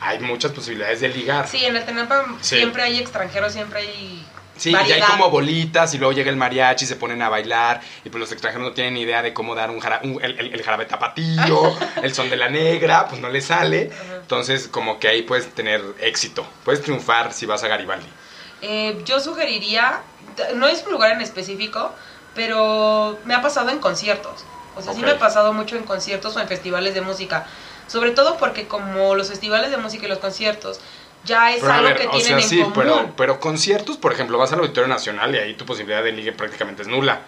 [0.00, 1.46] hay muchas posibilidades de ligar.
[1.46, 2.56] Sí, en el Tenampa Sí.
[2.56, 4.26] siempre hay extranjeros, siempre hay.
[4.56, 7.80] Sí, y hay como bolitas y luego llega el mariachi y se ponen a bailar
[8.04, 10.38] y pues los extranjeros no tienen ni idea de cómo dar un, jara- un- el,
[10.38, 13.90] el- el jarabe tapatillo, el son de la negra, pues no le sale.
[13.92, 14.16] Ajá.
[14.20, 18.06] Entonces como que ahí puedes tener éxito, puedes triunfar si vas a Garibaldi.
[18.60, 20.02] Eh, yo sugeriría,
[20.54, 21.92] no es un lugar en específico,
[22.34, 24.44] pero me ha pasado en conciertos.
[24.76, 27.46] O sea, sí me ha pasado mucho en conciertos o en festivales de música.
[27.88, 30.80] Sobre todo porque como los festivales de música y los conciertos
[31.24, 32.72] ya es Pero algo ver, que o tienen sea, en sí, común.
[32.74, 36.32] pero, pero conciertos, por ejemplo, vas al Auditorio Nacional y ahí tu posibilidad de ligue
[36.32, 37.20] prácticamente es nula.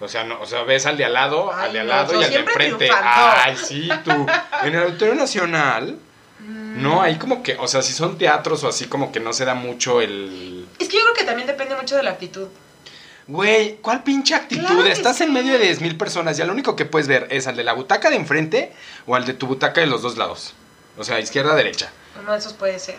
[0.00, 2.20] O sea, no, o sea, ves al de al lado, Ay, al de al lado
[2.20, 2.88] y al de enfrente.
[2.92, 4.26] Ay, sí, tú.
[4.62, 5.98] En el Auditorio Nacional,
[6.40, 6.80] Mm.
[6.82, 9.44] no, hay como que, o sea, si son teatros o así, como que no se
[9.44, 10.66] da mucho el.
[10.78, 12.46] Es que yo creo que también depende mucho de la actitud.
[13.26, 14.64] Güey, ¿cuál pinche actitud?
[14.64, 17.56] Claro Estás en medio de 10.000 personas y lo único que puedes ver es al
[17.56, 18.72] de la butaca de enfrente
[19.06, 20.54] o al de tu butaca de los dos lados.
[20.96, 21.90] O sea, izquierda, derecha.
[22.22, 22.96] Uno de esos puede ser.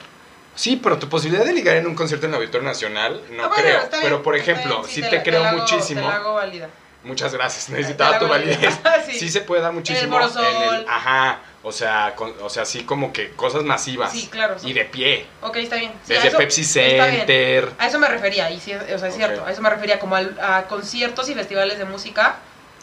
[0.60, 3.52] Sí, pero tu posibilidad de ligar en un concierto en el Auditorio Nacional, no Ah,
[3.56, 3.80] creo.
[4.02, 6.02] pero, por ejemplo, sí, te creo hago- muchísimo.
[6.02, 6.68] Te la hago válida.
[7.06, 8.60] Muchas gracias, necesitaba tu validez.
[9.06, 9.18] sí.
[9.20, 9.30] Sí.
[9.30, 10.44] se puede dar muchísimo Sol.
[10.74, 14.12] el- ajá, o sea, con- o sea, sí como que cosas masivas.
[14.12, 14.68] Sí, claro, sí.
[14.70, 15.26] Y de pie.
[15.42, 15.94] Ok, está bien.
[16.06, 16.66] Sí, a Desde eso- Pepsi.
[16.66, 17.72] Center.
[17.80, 20.18] A eso me refería, y sí, o sea, es cierto, a eso me refería como
[20.18, 22.36] al- a conciertos y festivales de música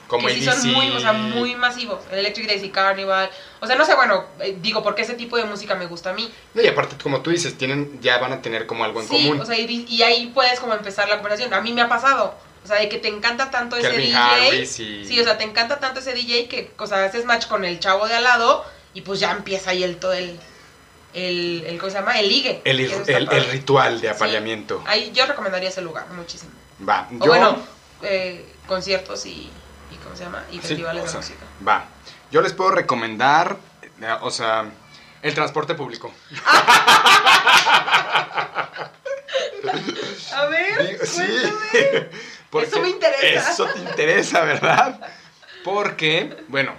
[0.08, 2.00] Como que sí son muy, o sea, muy masivos.
[2.12, 3.28] El Electric Daisy Carnival.
[3.60, 6.12] O sea, no sé, bueno, eh, digo, porque ese tipo de música me gusta a
[6.12, 6.30] mí.
[6.54, 9.24] No, y aparte, como tú dices, tienen, ya van a tener como algo en Sí,
[9.28, 9.40] común.
[9.40, 11.52] o sea, y, y ahí puedes como empezar la conversación.
[11.54, 12.34] A mí me ha pasado.
[12.62, 14.60] O sea, de que te encanta tanto ese DJ.
[14.62, 14.66] Y...
[14.66, 17.78] Sí, o sea, te encanta tanto ese DJ que, o sea, haces match con el
[17.80, 20.38] chavo de al lado y pues ya empieza ahí el todo el,
[21.14, 22.18] el, el ¿cómo se llama?
[22.18, 22.60] El ligue.
[22.64, 22.78] el,
[23.50, 24.14] ritual de Sí.
[24.14, 24.82] apareamiento.
[24.86, 26.50] Ahí yo recomendaría ese lugar muchísimo.
[26.88, 27.26] Va, O yo...
[27.26, 27.58] bueno,
[28.02, 29.48] eh, conciertos y,
[30.06, 30.44] ¿cómo se llama?
[30.50, 31.44] Y Sí, festivales de sea, música.
[31.66, 31.84] Va.
[32.30, 33.56] Yo les puedo recomendar,
[34.00, 34.64] eh, o sea,
[35.22, 36.12] el transporte público.
[40.34, 41.22] A ver, Digo, sí.
[42.50, 43.50] Porque Eso me interesa.
[43.50, 45.00] Eso te interesa, ¿verdad?
[45.64, 46.72] Porque, bueno,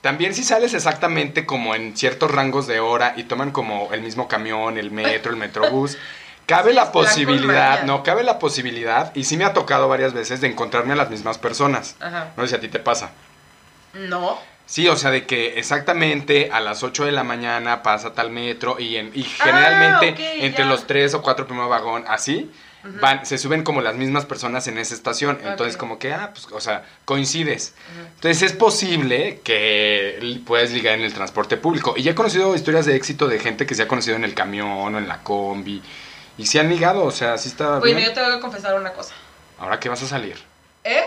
[0.00, 4.28] también si sales exactamente como en ciertos rangos de hora y toman como el mismo
[4.28, 5.98] camión, el metro, el metrobús,
[6.50, 10.40] cabe Sí, la posibilidad, no, cabe la posibilidad, y sí me ha tocado varias veces
[10.40, 11.96] de encontrarme a las mismas personas.
[12.00, 12.32] Ajá.
[12.36, 13.12] No sé si a ti te pasa.
[13.94, 14.38] No.
[14.66, 18.78] Sí, o sea, de que exactamente a las 8 de la mañana pasa tal metro
[18.78, 20.70] y, en, y generalmente Ah, ok, entre ya.
[20.70, 22.48] los tres o cuatro primeros vagón, así,
[23.00, 25.40] van, se suben como las mismas personas en esa estación.
[25.44, 27.74] Entonces, como que, ah, pues, o sea, coincides.
[28.14, 31.94] Entonces, es posible que puedas ligar en el transporte público.
[31.96, 34.34] Y ya he conocido historias de éxito de gente que se ha conocido en el
[34.34, 35.82] camión o en la combi.
[36.40, 38.08] Y se han ligado, o sea, sí está Bueno, bien.
[38.08, 39.12] yo te voy a confesar una cosa.
[39.58, 40.42] Ahora que vas a salir.
[40.82, 41.06] ¿Eh?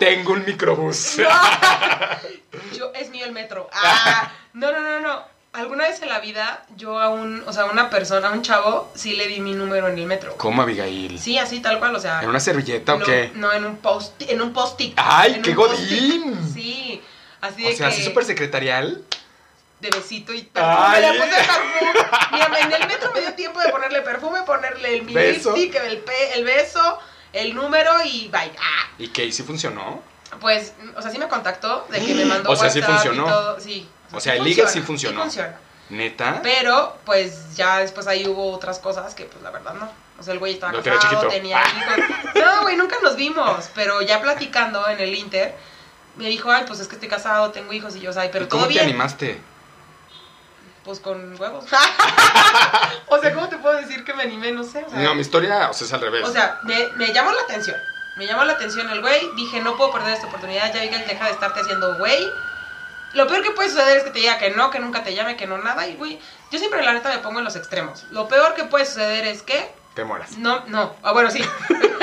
[0.00, 1.18] Tengo un microbús.
[2.76, 3.70] Yo, es mío el metro.
[3.72, 5.22] Ah, no, no, no, no.
[5.52, 8.42] Alguna vez en la vida, yo a un, o sea, a una persona, a un
[8.42, 10.36] chavo, sí le di mi número en el metro.
[10.36, 11.18] ¿Cómo, Abigail?
[11.18, 12.20] Sí, así, tal cual, o sea.
[12.22, 13.30] ¿En una servilleta o qué?
[13.36, 14.94] No, en un post, en un post-it.
[14.96, 16.52] ¡Ay, En qué godín!
[16.52, 17.00] Sí,
[17.40, 17.94] así O de sea, que...
[17.94, 19.02] así súper secretarial.
[19.80, 21.00] De besito y perfume.
[21.00, 22.60] Le puse perfume.
[22.60, 26.32] En el metro me dio tiempo de ponerle perfume, ponerle el mi lipstick, el, pe-
[26.34, 26.98] el beso,
[27.32, 28.52] el número y bye.
[28.58, 29.24] Ah, ¿Y qué?
[29.24, 30.02] ¿Y sí funcionó?
[30.40, 33.58] pues, o sea, sí me contactó de que me mandó O sea, sí funcionó.
[33.60, 33.88] Sí.
[34.12, 35.18] O sea, el ligue sí funcionó.
[35.20, 35.58] Sí funciona.
[35.88, 36.40] ¿Neta?
[36.42, 39.88] Pero, pues, ya después ahí hubo otras cosas que, pues, la verdad no.
[40.18, 41.28] O sea, el güey estaba casado, chiquito.
[41.28, 41.68] tenía Ah.
[41.78, 42.44] hijos.
[42.44, 43.68] No, güey, nunca nos vimos.
[43.74, 45.54] Pero ya platicando en el Inter,
[46.16, 47.94] me dijo, ay, pues es que estoy casado, tengo hijos.
[47.96, 48.84] Y yo, o sea, pero ¿Y todo ¿Cómo te bien.
[48.86, 49.40] animaste?
[50.86, 51.64] Pues con huevos.
[53.08, 54.52] o sea, ¿cómo te puedo decir que me animé?
[54.52, 54.84] No sé.
[54.86, 56.24] O sea, No, mi historia, o sea, es al revés.
[56.26, 57.76] o sea, me, me llamó la atención.
[58.16, 59.20] Me llamó la atención el güey.
[59.36, 60.72] Dije, no puedo perder esta oportunidad.
[60.72, 62.26] Ya, Miguel, deja de estarte haciendo güey.
[63.14, 65.36] Lo peor que puede suceder es que te diga que no, que nunca te llame,
[65.36, 65.86] que no nada.
[65.88, 66.18] Y, güey,
[66.50, 68.04] yo siempre la neta me pongo en los extremos.
[68.10, 70.38] Lo peor que puede suceder es que te mueras.
[70.38, 70.94] no, no.
[71.02, 71.44] Ah, bueno, sí.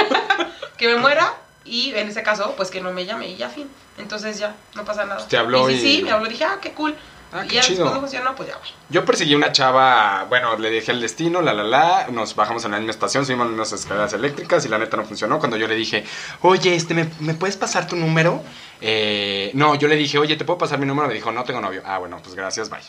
[0.77, 1.33] que me muera
[1.65, 3.69] y en ese caso, pues que no me llame y ya, fin.
[3.97, 5.25] Entonces ya, no pasa nada.
[5.27, 5.73] Te habló y...
[5.75, 6.27] y- Sí, sí, me habló.
[6.27, 6.95] Dije, ah, qué cool.
[7.33, 7.85] Ah, y ya chido.
[7.85, 8.55] después no funcionó, pues ya.
[8.89, 12.71] Yo perseguí una chava, bueno, le dejé el destino, la la la, nos bajamos en
[12.71, 15.39] la misma estación, subimos unas escaleras eléctricas y la neta no funcionó.
[15.39, 16.05] Cuando yo le dije,
[16.41, 18.43] oye, este, ¿me, me puedes pasar tu número?
[18.81, 21.07] Eh, no, yo le dije, oye, ¿te puedo pasar mi número?
[21.07, 21.81] Me dijo, no tengo novio.
[21.85, 22.79] Ah, bueno, pues gracias, bye.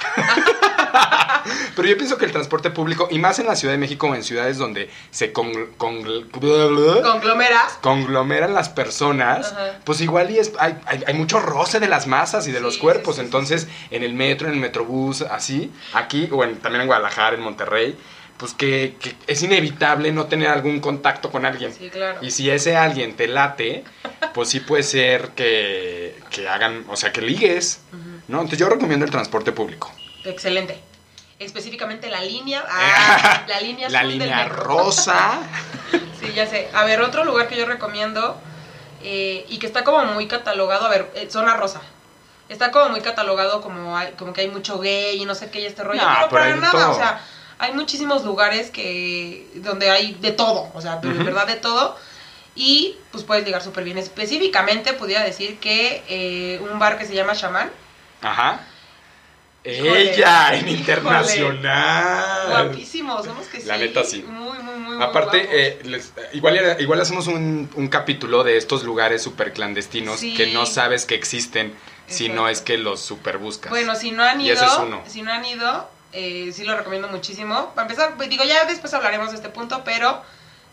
[1.76, 4.14] Pero yo pienso que el transporte público, y más en la Ciudad de México o
[4.14, 7.78] en ciudades donde se con, con- Conglomeras.
[7.80, 12.46] conglomeran las personas, pues igual y es, hay, hay, hay mucho roce de las masas
[12.46, 13.16] y de Sí, los cuerpos.
[13.16, 13.24] sí, sí.
[13.24, 17.42] Entonces, en el metro, en el metrobús, así, aquí, o en- también en Guadalajara, en
[17.42, 17.96] Monterrey,
[18.36, 21.74] pues que, que es inevitable no tener algún contacto con alguien.
[21.74, 22.18] Sí, claro.
[22.22, 23.84] Y si ese alguien te late,
[24.32, 27.80] pues sí puede ser que, que hagan, o sea, que ligues.
[28.28, 28.36] ¿no?
[28.38, 29.92] Entonces yo recomiendo el transporte público.
[30.24, 30.80] Excelente.
[31.38, 32.64] Específicamente la línea.
[32.70, 35.40] Ah, la línea La azul línea rosa.
[36.20, 36.68] Sí, ya sé.
[36.74, 38.38] A ver, otro lugar que yo recomiendo
[39.02, 41.80] eh, y que está como muy catalogado, a ver, eh, zona rosa.
[42.50, 45.60] Está como muy catalogado como, hay- como que hay mucho gay y no sé qué
[45.60, 46.02] y este rollo.
[46.02, 46.90] No, pero pero para nada, todo.
[46.90, 47.20] o sea,
[47.58, 51.96] hay muchísimos lugares que donde hay de todo, o sea, de verdad de todo.
[52.54, 53.96] Y pues puedes llegar súper bien.
[53.96, 57.70] Específicamente pudiera decir que eh, un bar que se llama Shaman,
[58.20, 58.60] Ajá.
[59.62, 62.48] Ella, en internacional.
[62.48, 63.66] guapísimo, somos que sí.
[63.66, 64.22] La neta, sí.
[64.26, 69.22] Muy, muy, muy Aparte, eh, les- igual, igual hacemos un, un capítulo de estos lugares
[69.22, 70.34] súper clandestinos Sí.
[70.34, 71.74] que no sabes que existen,
[72.06, 73.70] si no es que los super buscas.
[73.70, 75.02] Bueno, si no han Y ido, ese es uno.
[75.06, 77.72] si no han ido, eh, sí lo recomiendo muchísimo.
[77.74, 80.22] Para empezar, pues, digo, ya después hablaremos de este punto, pero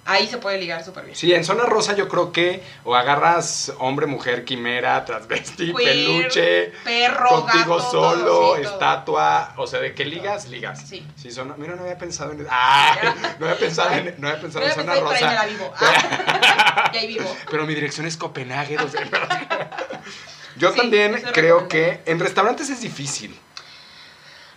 [0.07, 1.15] ahí se puede ligar súper bien.
[1.15, 6.71] Sí, en zona rosa yo creo que o agarras hombre, mujer, quimera, transvesti, Queer, peluche,
[6.83, 8.73] perro, contigo gato, solo, todo, sí, todo.
[8.73, 10.81] estatua, o sea, de que ligas, ligas.
[10.87, 11.05] Sí.
[11.15, 12.95] Sí, zona, mira, no había pensado en ah,
[13.39, 15.45] no había pensado en, no había pensado No en zona pensar, pero ahí la rosa.
[15.45, 15.73] vivo.
[15.77, 17.37] Ah, y ahí vivo.
[17.51, 18.77] Pero mi dirección es Copenhague.
[18.79, 19.01] o sea,
[20.57, 23.37] Yo Sí, también creo que en restaurantes es difícil.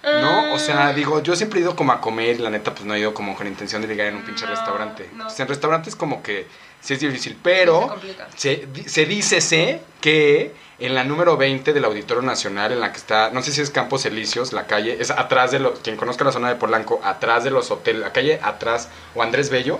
[0.03, 0.53] ¿No?
[0.55, 2.85] O sea, Ah, digo, yo siempre he ido como a comer y la neta, pues
[2.87, 5.09] no he ido como con intención de ligar en un pinche No, restaurante.
[5.15, 5.27] no.
[5.37, 6.47] En restaurantes como que
[6.81, 7.95] sí es difícil, se pero
[8.37, 12.91] se, di- se dice sé que en la número 20 del Auditorio Nacional, en la
[12.93, 15.99] que está, no sé si es Campos Elíseos, la calle, es atrás de los, quien
[15.99, 19.79] conozca la zona de Polanco, atrás de los hoteles, la calle atrás, o Andrés Bello,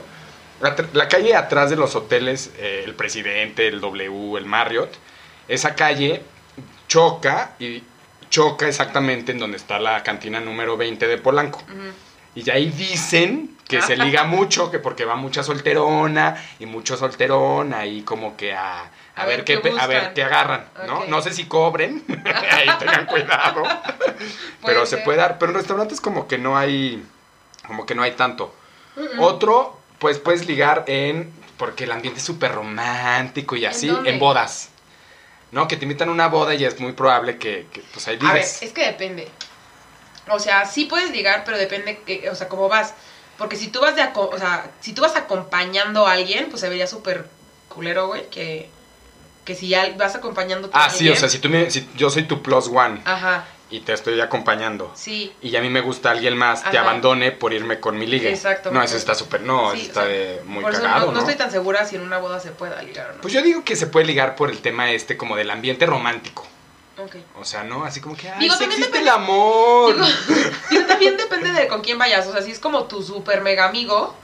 [0.93, 4.91] la calle atrás de los hoteles, eh, el Presidente, el W, el Marriott,
[5.49, 6.21] esa calle
[6.87, 7.83] choca y
[8.31, 11.63] choca exactamente en donde está la cantina número 20 de Polanco.
[12.35, 17.75] Y ahí dicen que se liga mucho, que porque va mucha solterona y mucho solterón
[17.75, 21.05] ahí como que a, a, A ver, ver qué, a ver qué agarran, ¿no?
[21.07, 22.05] No sé si cobren,
[22.51, 23.63] ahí tengan cuidado,
[24.65, 25.39] pero se puede dar.
[25.39, 27.05] Pero en restaurantes como que no hay,
[27.67, 28.55] como que no hay tanto.
[29.19, 34.19] Otro, pues puedes ligar en, porque el ambiente es súper romántico y ¿En así, en
[34.19, 34.71] bodas.
[35.53, 35.67] ¿No?
[35.69, 38.25] Que te invitan a una boda y es muy probable que, que, pues ahí A
[38.33, 38.63] ver, ligues.
[38.63, 39.29] es que depende.
[40.29, 42.95] O sea, sí puedes ligar, pero depende, que, o sea, cómo vas.
[43.37, 46.69] Porque si tú vas de, o sea, si tú vas acompañando a alguien, pues se
[46.69, 47.27] vería súper
[47.69, 48.69] culero, güey, que,
[49.45, 52.11] que si ya vas acompañando a Ah, sí, o sea, si tú me, si yo
[52.11, 55.33] soy tu plus one Ajá, y te estoy acompañando sí.
[55.43, 58.31] y a mí me gusta alguien más, te abandone por irme con mi ligue.
[58.31, 58.71] Exacto.
[58.71, 61.07] No, eso está súper, no, Sí, está o sea, de muy Por eso cagado, no,
[61.07, 61.13] ¿no?
[61.13, 63.21] no estoy tan segura si en una boda se pueda ligar o no.
[63.21, 66.47] Pues yo digo que se puede ligar por el tema este como del ambiente romántico.
[66.99, 67.17] Ok.
[67.39, 67.85] O sea, ¿no?
[67.85, 69.95] Así como que, ay, Digo, existe depende- el amor.
[69.95, 70.07] Digo,
[70.71, 72.27] digo, también depende de con quién vayas.
[72.27, 74.15] O sea, si es como tu super mega amigo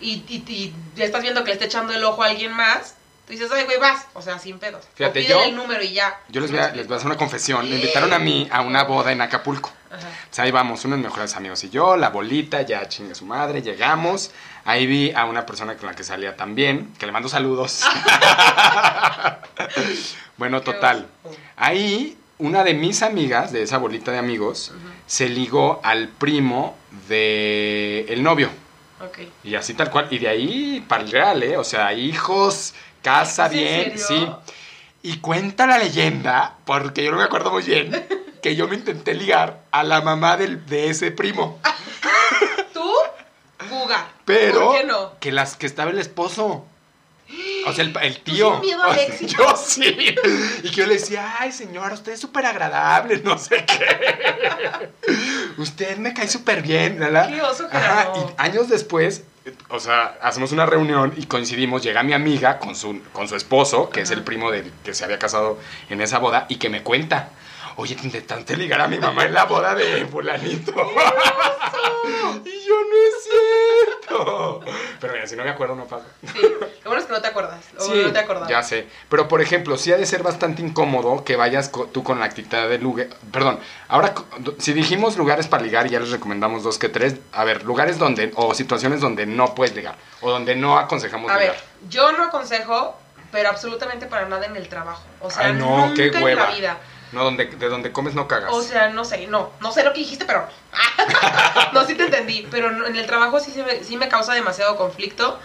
[0.00, 2.94] y, y, y ya estás viendo que le está echando el ojo a alguien más,
[3.26, 4.06] tú dices, ay, güey, vas.
[4.14, 4.84] O sea, sin pedos.
[4.94, 6.18] Fíjate, o yo- el número y ya.
[6.28, 7.68] Yo les voy, a, les voy a hacer una confesión.
[7.68, 9.70] Me invitaron a mí a una boda en Acapulco.
[9.90, 10.08] Ajá.
[10.08, 13.62] O sea, ahí vamos, unos mejores amigos y yo, la bolita, ya chingue su madre,
[13.62, 14.30] llegamos.
[14.64, 17.82] Ahí vi a una persona con la que salía también, que le mando saludos.
[20.36, 21.06] bueno, total.
[21.56, 24.72] Ahí, una de mis amigas, de esa bolita de amigos,
[25.06, 26.76] se ligó al primo
[27.08, 28.50] de el novio.
[29.00, 29.18] Ok.
[29.44, 30.08] Y así tal cual.
[30.10, 31.56] Y de ahí para el real, ¿eh?
[31.56, 32.74] O sea, hijos,
[33.06, 34.28] casa ¿Es en bien, sí.
[35.02, 38.04] Y cuenta la leyenda, porque yo no me acuerdo muy bien,
[38.42, 41.60] que yo me intenté ligar a la mamá del, de ese primo.
[42.74, 42.90] ¿Tú?
[43.70, 44.08] Buga.
[44.24, 45.12] Pero ¿Por qué no?
[45.20, 46.66] que las que estaba el esposo.
[47.66, 48.58] O sea, el, el tío.
[48.58, 49.34] miedo al éxito.
[49.38, 50.14] Yo sí.
[50.64, 54.90] Y que yo le decía, ay, señora, usted es súper agradable, no sé qué.
[55.58, 57.28] Usted me cae súper bien, ¿verdad?
[57.28, 59.22] Qué oso, Ajá, y años después,
[59.68, 63.90] o sea, hacemos una reunión y coincidimos, llega mi amiga con su, con su esposo,
[63.90, 66.82] que es el primo del que se había casado en esa boda, y que me
[66.82, 67.30] cuenta,
[67.76, 70.72] oye, te intentaste ligar a mi mamá en la boda de fulanito.
[72.44, 74.60] y yo, no es cierto.
[75.00, 76.06] Pero mira, si no me acuerdo, no pasa.
[76.32, 76.40] Sí.
[76.42, 77.64] Lo bueno es que no te acuerdas.
[77.78, 78.48] O Sí, no te acordabas.
[78.48, 78.86] ya sé.
[79.08, 82.26] Pero, por ejemplo, sí ha de ser bastante incómodo que vayas co- tú con la
[82.26, 83.08] actividad de lugar.
[83.32, 83.58] Perdón,
[83.88, 84.14] ahora,
[84.58, 88.32] si dijimos lugares para ligar ya les recomendamos dos que tres, a ver, lugares donde,
[88.36, 91.54] o situaciones donde no puedes ligar, o donde no aconsejamos A ligar.
[91.56, 92.96] ver, yo no aconsejo,
[93.32, 95.02] pero absolutamente para nada en el trabajo.
[95.20, 96.50] O sea, Ay, no, qué nunca en hueva.
[96.50, 96.78] la vida.
[97.12, 98.52] No, donde, de donde comes no cagas.
[98.52, 100.46] O sea, no sé, no, no sé lo que dijiste, pero
[101.72, 105.38] no, sí te entendí, pero en el trabajo sí, sí me causa demasiado conflicto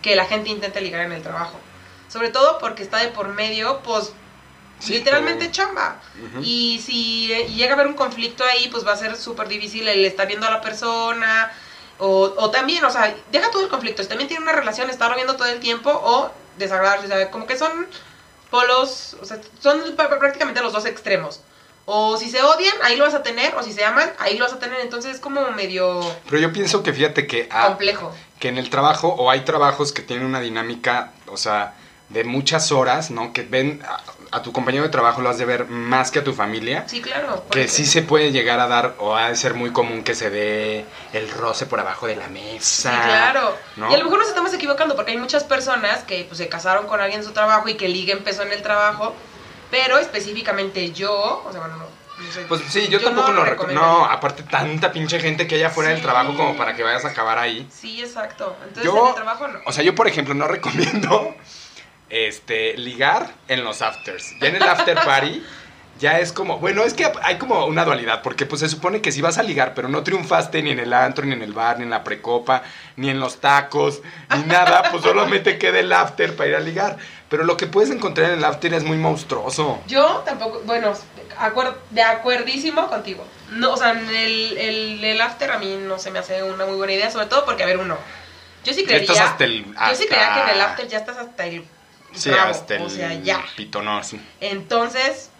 [0.00, 1.58] que la gente intente ligar en el trabajo.
[2.08, 4.12] Sobre todo porque está de por medio, pues,
[4.82, 6.00] Sí, literalmente chamba.
[6.42, 9.86] Y si eh, llega a haber un conflicto ahí, pues va a ser súper difícil
[9.86, 11.52] el estar viendo a la persona.
[11.98, 14.02] O, o también, o sea, deja todo el conflicto.
[14.02, 17.04] Si también tiene una relación, estarlo viendo todo el tiempo o desagradarse.
[17.04, 17.86] O sea, como que son
[18.52, 21.40] polos, o sea, son pr- pr- prácticamente los dos extremos.
[21.84, 24.44] O si se odian, ahí lo vas a tener, o si se aman, ahí lo
[24.44, 24.78] vas a tener.
[24.82, 28.14] Entonces es como medio Pero yo pienso que fíjate que, ah, complejo.
[28.38, 31.74] que en el trabajo, o hay trabajos que tienen una dinámica, o sea,
[32.10, 33.32] de muchas horas, ¿no?
[33.32, 33.82] Que ven
[34.32, 36.84] a, a tu compañero de trabajo, lo has de ver más que a tu familia.
[36.88, 37.44] Sí, claro.
[37.50, 40.30] Que sí se puede llegar a dar, o ha de ser muy común que se
[40.30, 42.90] dé el roce por abajo de la mesa.
[42.90, 43.56] Sí, claro.
[43.76, 43.90] ¿no?
[43.90, 46.86] Y a lo mejor nos estamos equivocando porque hay muchas personas que pues, se casaron
[46.86, 49.14] con alguien en su trabajo y que ligue empezó en el trabajo,
[49.70, 52.42] pero específicamente yo, o sea, bueno, no, No sé.
[52.42, 53.82] Pues sí, yo, Yo tampoco no lo recomiendo.
[53.82, 56.04] No, aparte tanta pinche gente que hay afuera del Sí.
[56.04, 57.66] trabajo como para que vayas a acabar ahí.
[57.72, 58.54] Sí, exacto.
[58.62, 59.58] Entonces Yo- en el trabajo no.
[59.66, 61.34] O sea, yo por ejemplo no recomiendo
[62.12, 64.34] este ligar en los afters.
[64.40, 65.42] Ya en el after party
[65.98, 69.12] ya es como, bueno, es que hay como una dualidad, porque pues se supone que
[69.12, 71.78] si vas a ligar, pero no triunfaste ni en el antro, ni en el bar,
[71.78, 72.62] ni en la precopa,
[72.96, 74.02] ni en los tacos,
[74.36, 76.96] ni nada, pues solamente queda el after para ir a ligar.
[77.28, 79.80] Pero lo que puedes encontrar en el after es muy monstruoso.
[79.86, 80.92] Yo tampoco, bueno,
[81.38, 83.24] acuer- de acuerdísimo contigo.
[83.52, 86.66] No, o sea, en el, el, el after a mí no se me hace una
[86.66, 87.96] muy buena idea, sobre todo porque, a ver, uno.
[88.64, 88.84] Yo sí.
[88.88, 89.64] Estás hasta el...
[89.64, 91.64] Yo sí creía que en el after ya estás hasta el.
[92.14, 93.44] Sí, hasta el O sea, ya.
[93.56, 94.20] pitonón, sí.
[94.40, 95.30] Entonces,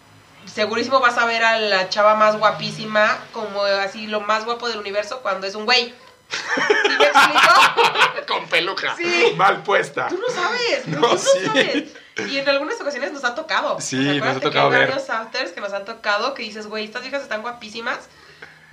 [0.51, 4.79] segurísimo vas a ver a la chava más guapísima, como así lo más guapo del
[4.79, 5.93] universo, cuando es un güey.
[6.29, 8.25] ¿Sí me explico?
[8.27, 8.95] Con peluca.
[8.97, 9.33] Sí.
[9.37, 10.07] Mal puesta.
[10.07, 11.45] Tú no sabes, No, tú no sí.
[11.45, 11.83] sabes.
[12.31, 13.79] Y en algunas ocasiones nos ha tocado.
[13.81, 14.89] Sí, O sea, nos ha tocado que hay ver.
[14.91, 17.99] varios afters que nos han tocado que dices, güey, estas viejas están guapísimas.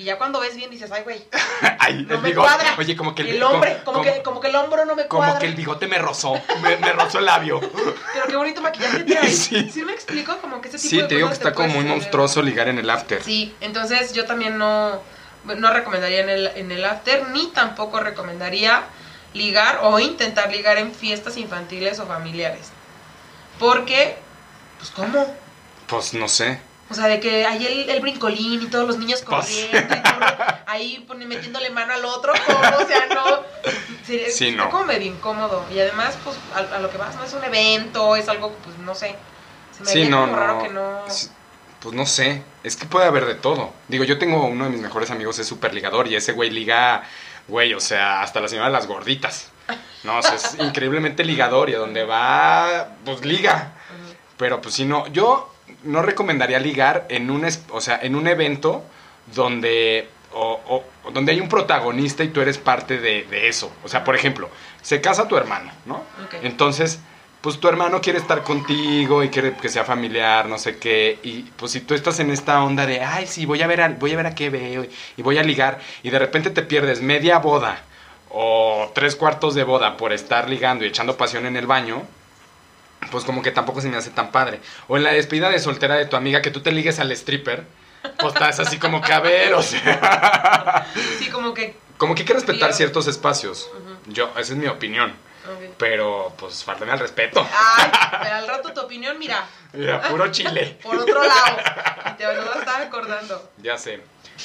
[0.01, 1.23] Y ya cuando ves bien dices, ay, güey,
[1.79, 2.49] Ay, no el me bigote.
[2.49, 2.75] cuadra.
[2.79, 4.97] Oye, como que el, el como- hombre, como, como- que, como que el hombro no
[4.97, 5.39] me como cuadra.
[5.41, 6.41] que el bigote me rozó.
[6.63, 7.61] Me, me rozó el labio.
[8.15, 9.39] Pero qué bonito maquillaje traes.
[9.39, 9.69] Sí.
[9.71, 9.83] Sí.
[9.83, 10.39] me explico?
[10.39, 12.79] Como que ese tipo Sí, de te digo que está como muy monstruoso ligar en
[12.79, 13.23] el after.
[13.23, 15.03] Sí, entonces yo también no,
[15.45, 18.85] no recomendaría en el, en el after, ni tampoco recomendaría
[19.35, 22.69] ligar o intentar ligar en fiestas infantiles o familiares.
[23.59, 24.17] Porque,
[24.79, 25.37] pues, ¿cómo?
[25.89, 26.59] Pues no sé.
[26.91, 30.11] O sea, de que hay el, el brincolín y todos los niños corriendo y tú
[30.67, 32.59] ahí metiéndole mano al otro, ¿cómo?
[32.83, 33.41] O sea, no.
[34.05, 34.71] sería- Sí, está no.
[34.71, 35.65] como medio incómodo.
[35.73, 38.77] Y además, pues, a, a lo que vas, no es un evento, es algo, pues,
[38.79, 39.15] no sé.
[39.77, 40.63] Se me Sí, no, como raro no.
[40.63, 41.01] que no.
[41.81, 42.43] Pues no sé.
[42.65, 43.73] Es que puede haber de todo.
[43.89, 46.09] Digo, yo tengo uno de mis mejores amigos, es súper ligador.
[46.09, 47.05] Y ese güey liga,
[47.49, 49.51] güey, o sea, hasta la señora de las gorditas.
[50.03, 51.71] No, o sea, es increíblemente ligador.
[51.71, 53.73] Y a donde va, pues liga.
[54.37, 55.55] Pero pues si no, yo
[55.85, 58.85] no recomendaría ligar en un, es- o sea, en un evento
[59.35, 60.61] donde, o-
[61.05, 63.73] o- donde hay un protagonista y tú eres parte de, de eso.
[63.85, 64.49] O sea, por ejemplo,
[64.83, 66.03] se casa tu hermano, ¿no?
[66.43, 67.01] Entonces,
[67.41, 71.19] pues tu hermano quiere estar contigo y quiere que sea familiar, no sé qué.
[71.23, 73.89] Y pues si tú estás en esta onda de, ay, sí, voy a ver a,
[73.89, 76.63] voy a, ver a qué veo y, y voy a ligar, y de repente te
[76.63, 77.81] pierdes media boda
[78.29, 82.03] o tres cuartos de boda por estar ligando y echando pasión en el baño,
[83.11, 84.61] pues como que tampoco se me hace tan padre.
[84.89, 87.65] O en la despedida de soltera de tu amiga que tú te ligues al stripper,
[88.19, 90.87] pues estás así como que a ver, o sea,
[91.19, 91.77] Sí, como que.
[91.97, 93.71] como que hay que respetar ciertos espacios.
[94.07, 95.13] Yo, esa es mi opinión.
[95.79, 97.47] Pero pues faltame al respeto.
[97.53, 97.91] Ay,
[98.23, 100.79] pero al rato tu opinión, mira, Mira, puro chile.
[100.83, 101.57] por otro lado.
[102.07, 103.51] Y te lo estaba acordando.
[103.59, 104.01] Ya sé.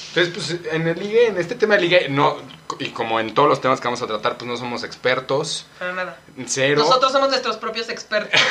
[0.09, 2.37] Entonces, pues en el ligue, en este tema de ligue, no,
[2.79, 5.65] y como en todos los temas que vamos a tratar, pues no somos expertos.
[5.79, 6.17] Para nada.
[6.45, 6.81] Cero.
[6.81, 8.39] Nosotros somos nuestros propios expertos.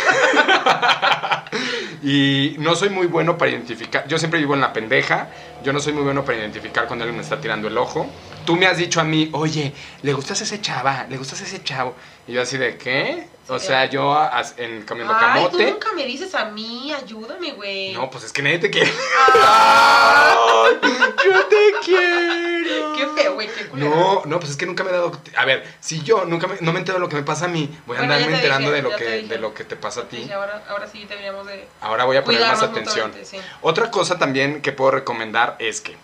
[2.02, 4.06] Y no soy muy bueno para identificar.
[4.06, 5.28] Yo siempre vivo en la pendeja.
[5.62, 8.06] Yo no soy muy bueno para identificar cuando alguien me está tirando el ojo.
[8.44, 9.72] Tú me has dicho a mí, oye,
[10.02, 11.06] ¿le gustas a ese chava?
[11.08, 11.94] ¿Le gustas a ese chavo?
[12.26, 13.28] Y yo así de, ¿qué?
[13.48, 13.66] O Sí.
[13.66, 15.70] sea, yo as- en comiendo Ay, tú camote.
[15.72, 17.92] nunca me dices a mí, ayúdame, güey.
[17.92, 18.90] No, pues es que nadie te quiere.
[19.42, 20.66] Ah,
[21.24, 22.94] yo te quiero.
[22.96, 23.90] qué feo, güey, qué culero.
[23.90, 25.12] No, no, pues es que nunca me he dado.
[25.36, 27.48] A ver, si yo nunca me, no me entero de lo que me pasa a
[27.48, 29.04] mí, voy a Bueno, andarme te enterando dije, de lo que
[29.34, 30.16] de lo que te pasa a ti.
[30.18, 33.12] Dije, ahora, ahora sí deberíamos de Ahora voy a poner más atención.
[33.22, 33.38] sí.
[33.60, 35.96] Otra cosa también que puedo recomendar es que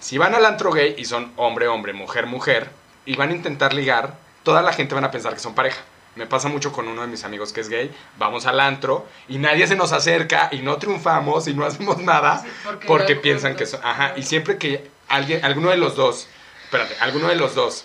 [0.00, 2.70] si van al antro gay y son hombre, hombre, mujer, mujer,
[3.04, 4.14] y van a intentar ligar,
[4.48, 5.78] toda la gente van a pensar que son pareja.
[6.16, 7.94] Me pasa mucho con uno de mis amigos que es gay.
[8.16, 12.40] Vamos al antro y nadie se nos acerca y no triunfamos y no hacemos nada
[12.42, 12.48] Sí,
[12.86, 13.80] porque piensan que son.
[13.84, 16.26] Ajá, y siempre que alguien, alguno de los dos,
[16.64, 17.84] espérate, alguno de los dos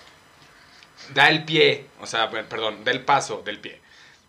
[1.13, 3.81] da el pie, o sea, perdón, da el paso del pie.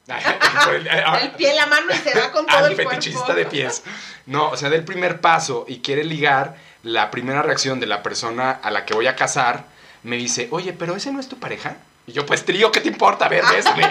[0.65, 2.91] Por el- El pie en la mano y se da con todo Ah, el cuerpo.
[2.91, 3.85] fetichista de pies.
[4.27, 8.51] No, o sea, del primer paso y quiere ligar, la primera reacción de la persona
[8.51, 9.65] a la que voy a casar
[10.03, 11.77] me dice, oye, pero ese no es tu pareja.
[12.07, 13.27] Y yo, pues trío, ¿qué te importa?
[13.27, 13.91] A ver, bésame.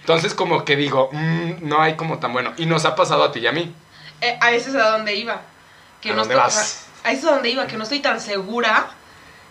[0.00, 2.52] Entonces, como que digo, "Mm, no hay como tan bueno.
[2.56, 3.74] Y nos ha pasado a ti y a mí.
[4.20, 5.40] Eh, a ese es a donde iba.
[6.00, 6.86] Que ¿A no dónde estoy- vas?
[7.04, 8.88] a ese es a donde iba, que no estoy tan segura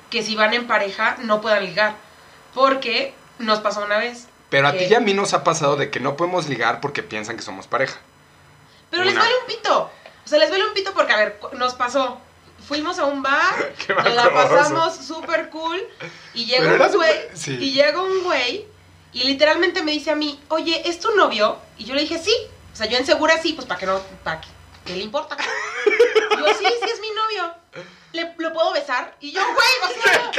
[0.09, 1.93] que si van en pareja no puedan ligar.
[2.53, 4.27] Porque nos pasó una vez.
[4.49, 7.03] Pero a ti y a mí nos ha pasado de que no podemos ligar porque
[7.03, 7.97] piensan que somos pareja.
[8.89, 9.91] Pero les vale un pito.
[10.25, 12.19] O sea, les vale un pito porque, a ver, nos pasó.
[12.67, 15.81] Fuimos a un bar, nos la pasamos súper cool.
[16.33, 17.29] Y llega un güey.
[17.33, 17.53] sí.
[17.53, 18.65] Y llega un güey.
[19.13, 21.57] Y literalmente me dice a mí, oye, ¿es tu novio?
[21.77, 22.35] Y yo le dije, sí.
[22.73, 23.99] O sea, yo en segura sí, pues para que no.
[24.23, 24.49] ¿Para qué?
[24.85, 25.35] ¿Qué le importa?
[26.37, 27.53] Yo, sí, sí es mi novio.
[28.13, 29.15] ¿Le, ¿Lo puedo besar?
[29.19, 30.31] Y yo, güey, o sea.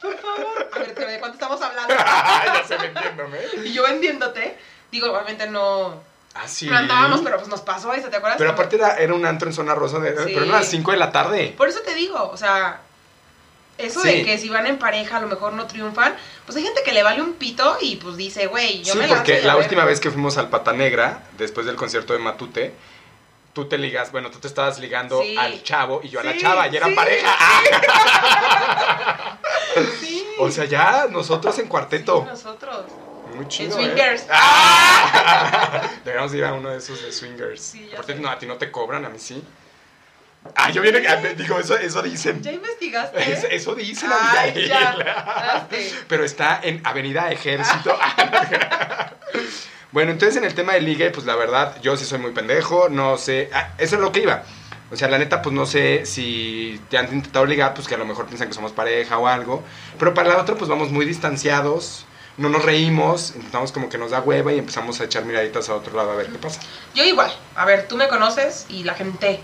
[0.00, 0.70] Por favor.
[0.72, 1.94] A ver, ¿de cuánto estamos hablando?
[1.94, 3.38] ya se vendiéndome.
[3.64, 4.58] Y yo vendiéndote.
[4.90, 6.02] Digo, obviamente no.
[6.40, 6.66] Ah, sí.
[6.66, 8.38] No andábamos, pero pues nos pasó eso, ¿te acuerdas?
[8.38, 10.22] Pero aparte era, era un antro en zona rosa, de- Sí.
[10.26, 11.54] pero eran las 5 de la tarde.
[11.56, 12.80] Por eso te digo, o sea,
[13.76, 14.08] eso Sí.
[14.08, 16.14] de que si van en pareja a lo mejor no triunfan,
[16.46, 19.06] pues hay gente que le vale un pito y pues dice, güey, yo Sí, me
[19.08, 22.74] lanzo porque la última vez que fuimos al Pata Negra, después del concierto de Matute,
[23.52, 25.36] tú te ligas, bueno, tú te estabas ligando Sí.
[25.36, 27.36] al chavo y yo a la Sí, chava y eran sí, pareja.
[30.00, 30.24] Sí.
[30.40, 32.20] O sea, ya nosotros en cuarteto.
[32.22, 32.84] Sí, nosotros.
[33.34, 33.78] Muy chido.
[33.78, 33.86] En ¿eh?
[33.86, 34.26] swingers.
[34.30, 35.82] ¡Ah!
[36.04, 37.60] Deberíamos ir a uno de esos de swingers.
[37.60, 39.42] Sí, Aparte, no, a ti no te cobran, a mí sí.
[40.54, 42.42] Ah, yo viene, ah, digo, eso, eso dicen.
[42.42, 43.32] ¿Ya investigaste?
[43.32, 44.68] Es- eso dicen, Ay, Abigail.
[44.68, 45.68] ya.
[46.08, 47.98] Pero está en Avenida Ejército.
[49.92, 52.88] bueno, entonces en el tema de ligue, pues la verdad, yo sí soy muy pendejo,
[52.88, 54.44] no sé, ah, eso es lo que iba.
[54.90, 57.98] O sea, la neta, pues no sé si te han intentado ligar, pues que a
[57.98, 59.62] lo mejor piensan que somos pareja o algo.
[59.98, 62.06] Pero para la otra, pues vamos muy distanciados,
[62.38, 65.74] no nos reímos, intentamos como que nos da hueva y empezamos a echar miraditas a
[65.74, 66.60] otro lado a ver qué pasa.
[66.94, 67.32] Yo igual.
[67.56, 69.40] A ver, tú me conoces y la gente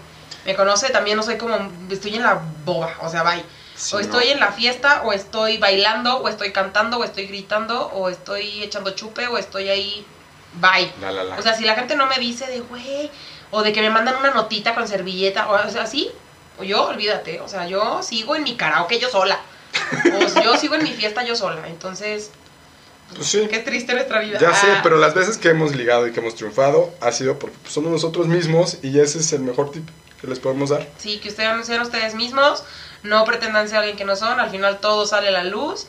[0.47, 0.91] me conoce.
[0.91, 1.57] También no soy como,
[1.91, 3.45] estoy en la boba, o sea, bye.
[3.75, 4.05] Sí, o ¿no?
[4.05, 8.63] estoy en la fiesta, o estoy bailando, o estoy cantando, o estoy gritando, o estoy
[8.63, 10.07] echando chupe, o estoy ahí,
[10.61, 10.93] bye.
[11.01, 11.37] La, la, la.
[11.37, 13.11] O sea, si la gente no me dice de, güey,
[13.51, 16.13] o de que me mandan una notita con servilleta, o, o sea, sí,
[16.59, 19.41] o yo, olvídate, o sea, yo sigo en mi karaoke yo sola.
[20.15, 21.67] O yo sigo en mi fiesta yo sola.
[21.67, 22.31] Entonces,
[23.15, 23.47] Pues sí.
[23.51, 24.39] qué triste nuestra vida.
[24.41, 27.39] Ya sé, Ah, pero las veces que hemos ligado y que hemos triunfado ha sido
[27.39, 29.89] porque pues, somos nosotros mismos y ese es el mejor tip
[30.21, 30.89] que les podemos dar.
[30.99, 32.65] Sí, que ustedes sean ustedes mismos,
[33.03, 35.87] no pretendan ser alguien que no son, al final todo sale a la luz.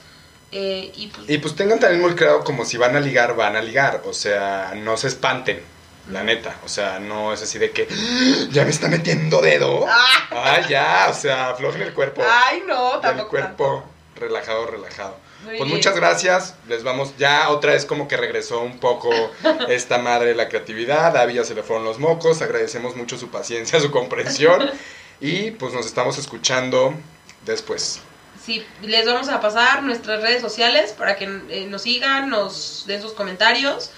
[0.51, 3.55] eh, y pues, Y pues tengan también muy claro como si van a ligar, van
[3.55, 4.01] a ligar.
[4.05, 5.61] O sea, no se espanten,
[6.11, 6.55] la neta.
[6.63, 9.85] O sea, no es así de que "Ah, ya me está metiendo dedo.
[9.87, 10.27] ¡Ah!
[10.31, 12.21] Ay, ya, o sea, aflojen el cuerpo.
[12.25, 13.29] Ay, no, el tampoco.
[13.29, 13.83] cuerpo
[14.17, 15.17] relajado, relajado.
[15.45, 15.77] Muy Pues bien.
[15.77, 16.55] muchas gracias.
[16.67, 19.09] Les vamos, ya otra vez como que regresó un poco
[19.69, 21.15] esta madre de la creatividad.
[21.15, 22.41] A Abby ya se le fueron los mocos.
[22.41, 24.69] Agradecemos mucho su paciencia, su comprensión.
[25.21, 26.93] Y pues nos estamos escuchando
[27.45, 28.01] después.
[28.45, 33.01] Sí, les vamos a pasar nuestras redes sociales para que eh, nos sigan, nos den
[33.01, 33.91] sus comentarios.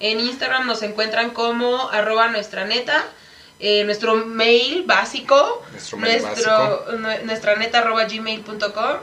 [0.00, 3.04] En Instagram nos encuentran como arroba nuestra neta.
[3.60, 8.96] eh, nuestro mail básico, Nuestro mail nuestro, nue- nuestra neta arroba gmail.com.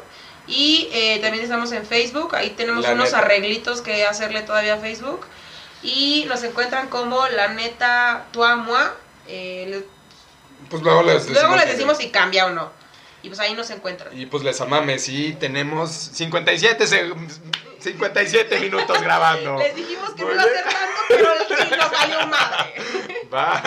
[0.48, 3.20] Y eh, también estamos en Facebook, ahí tenemos La unos Neta.
[3.20, 5.26] arreglitos que hacerle todavía a Facebook.
[5.84, 8.94] Y nos encuentran como la neta tuamua.
[9.28, 9.84] Eh,
[10.70, 11.42] Pues luego les decimos.
[11.42, 12.72] luego les que- decimos si cambia o no.
[13.24, 14.18] Y pues ahí nos encuentran.
[14.20, 15.08] Y pues les amames.
[15.10, 17.16] Y tenemos 57, seg-
[17.80, 19.58] 57 minutos grabando.
[19.60, 22.74] Les dijimos que no iba a ser tanto, pero sí nos salió madre.
[23.32, 23.62] Bye.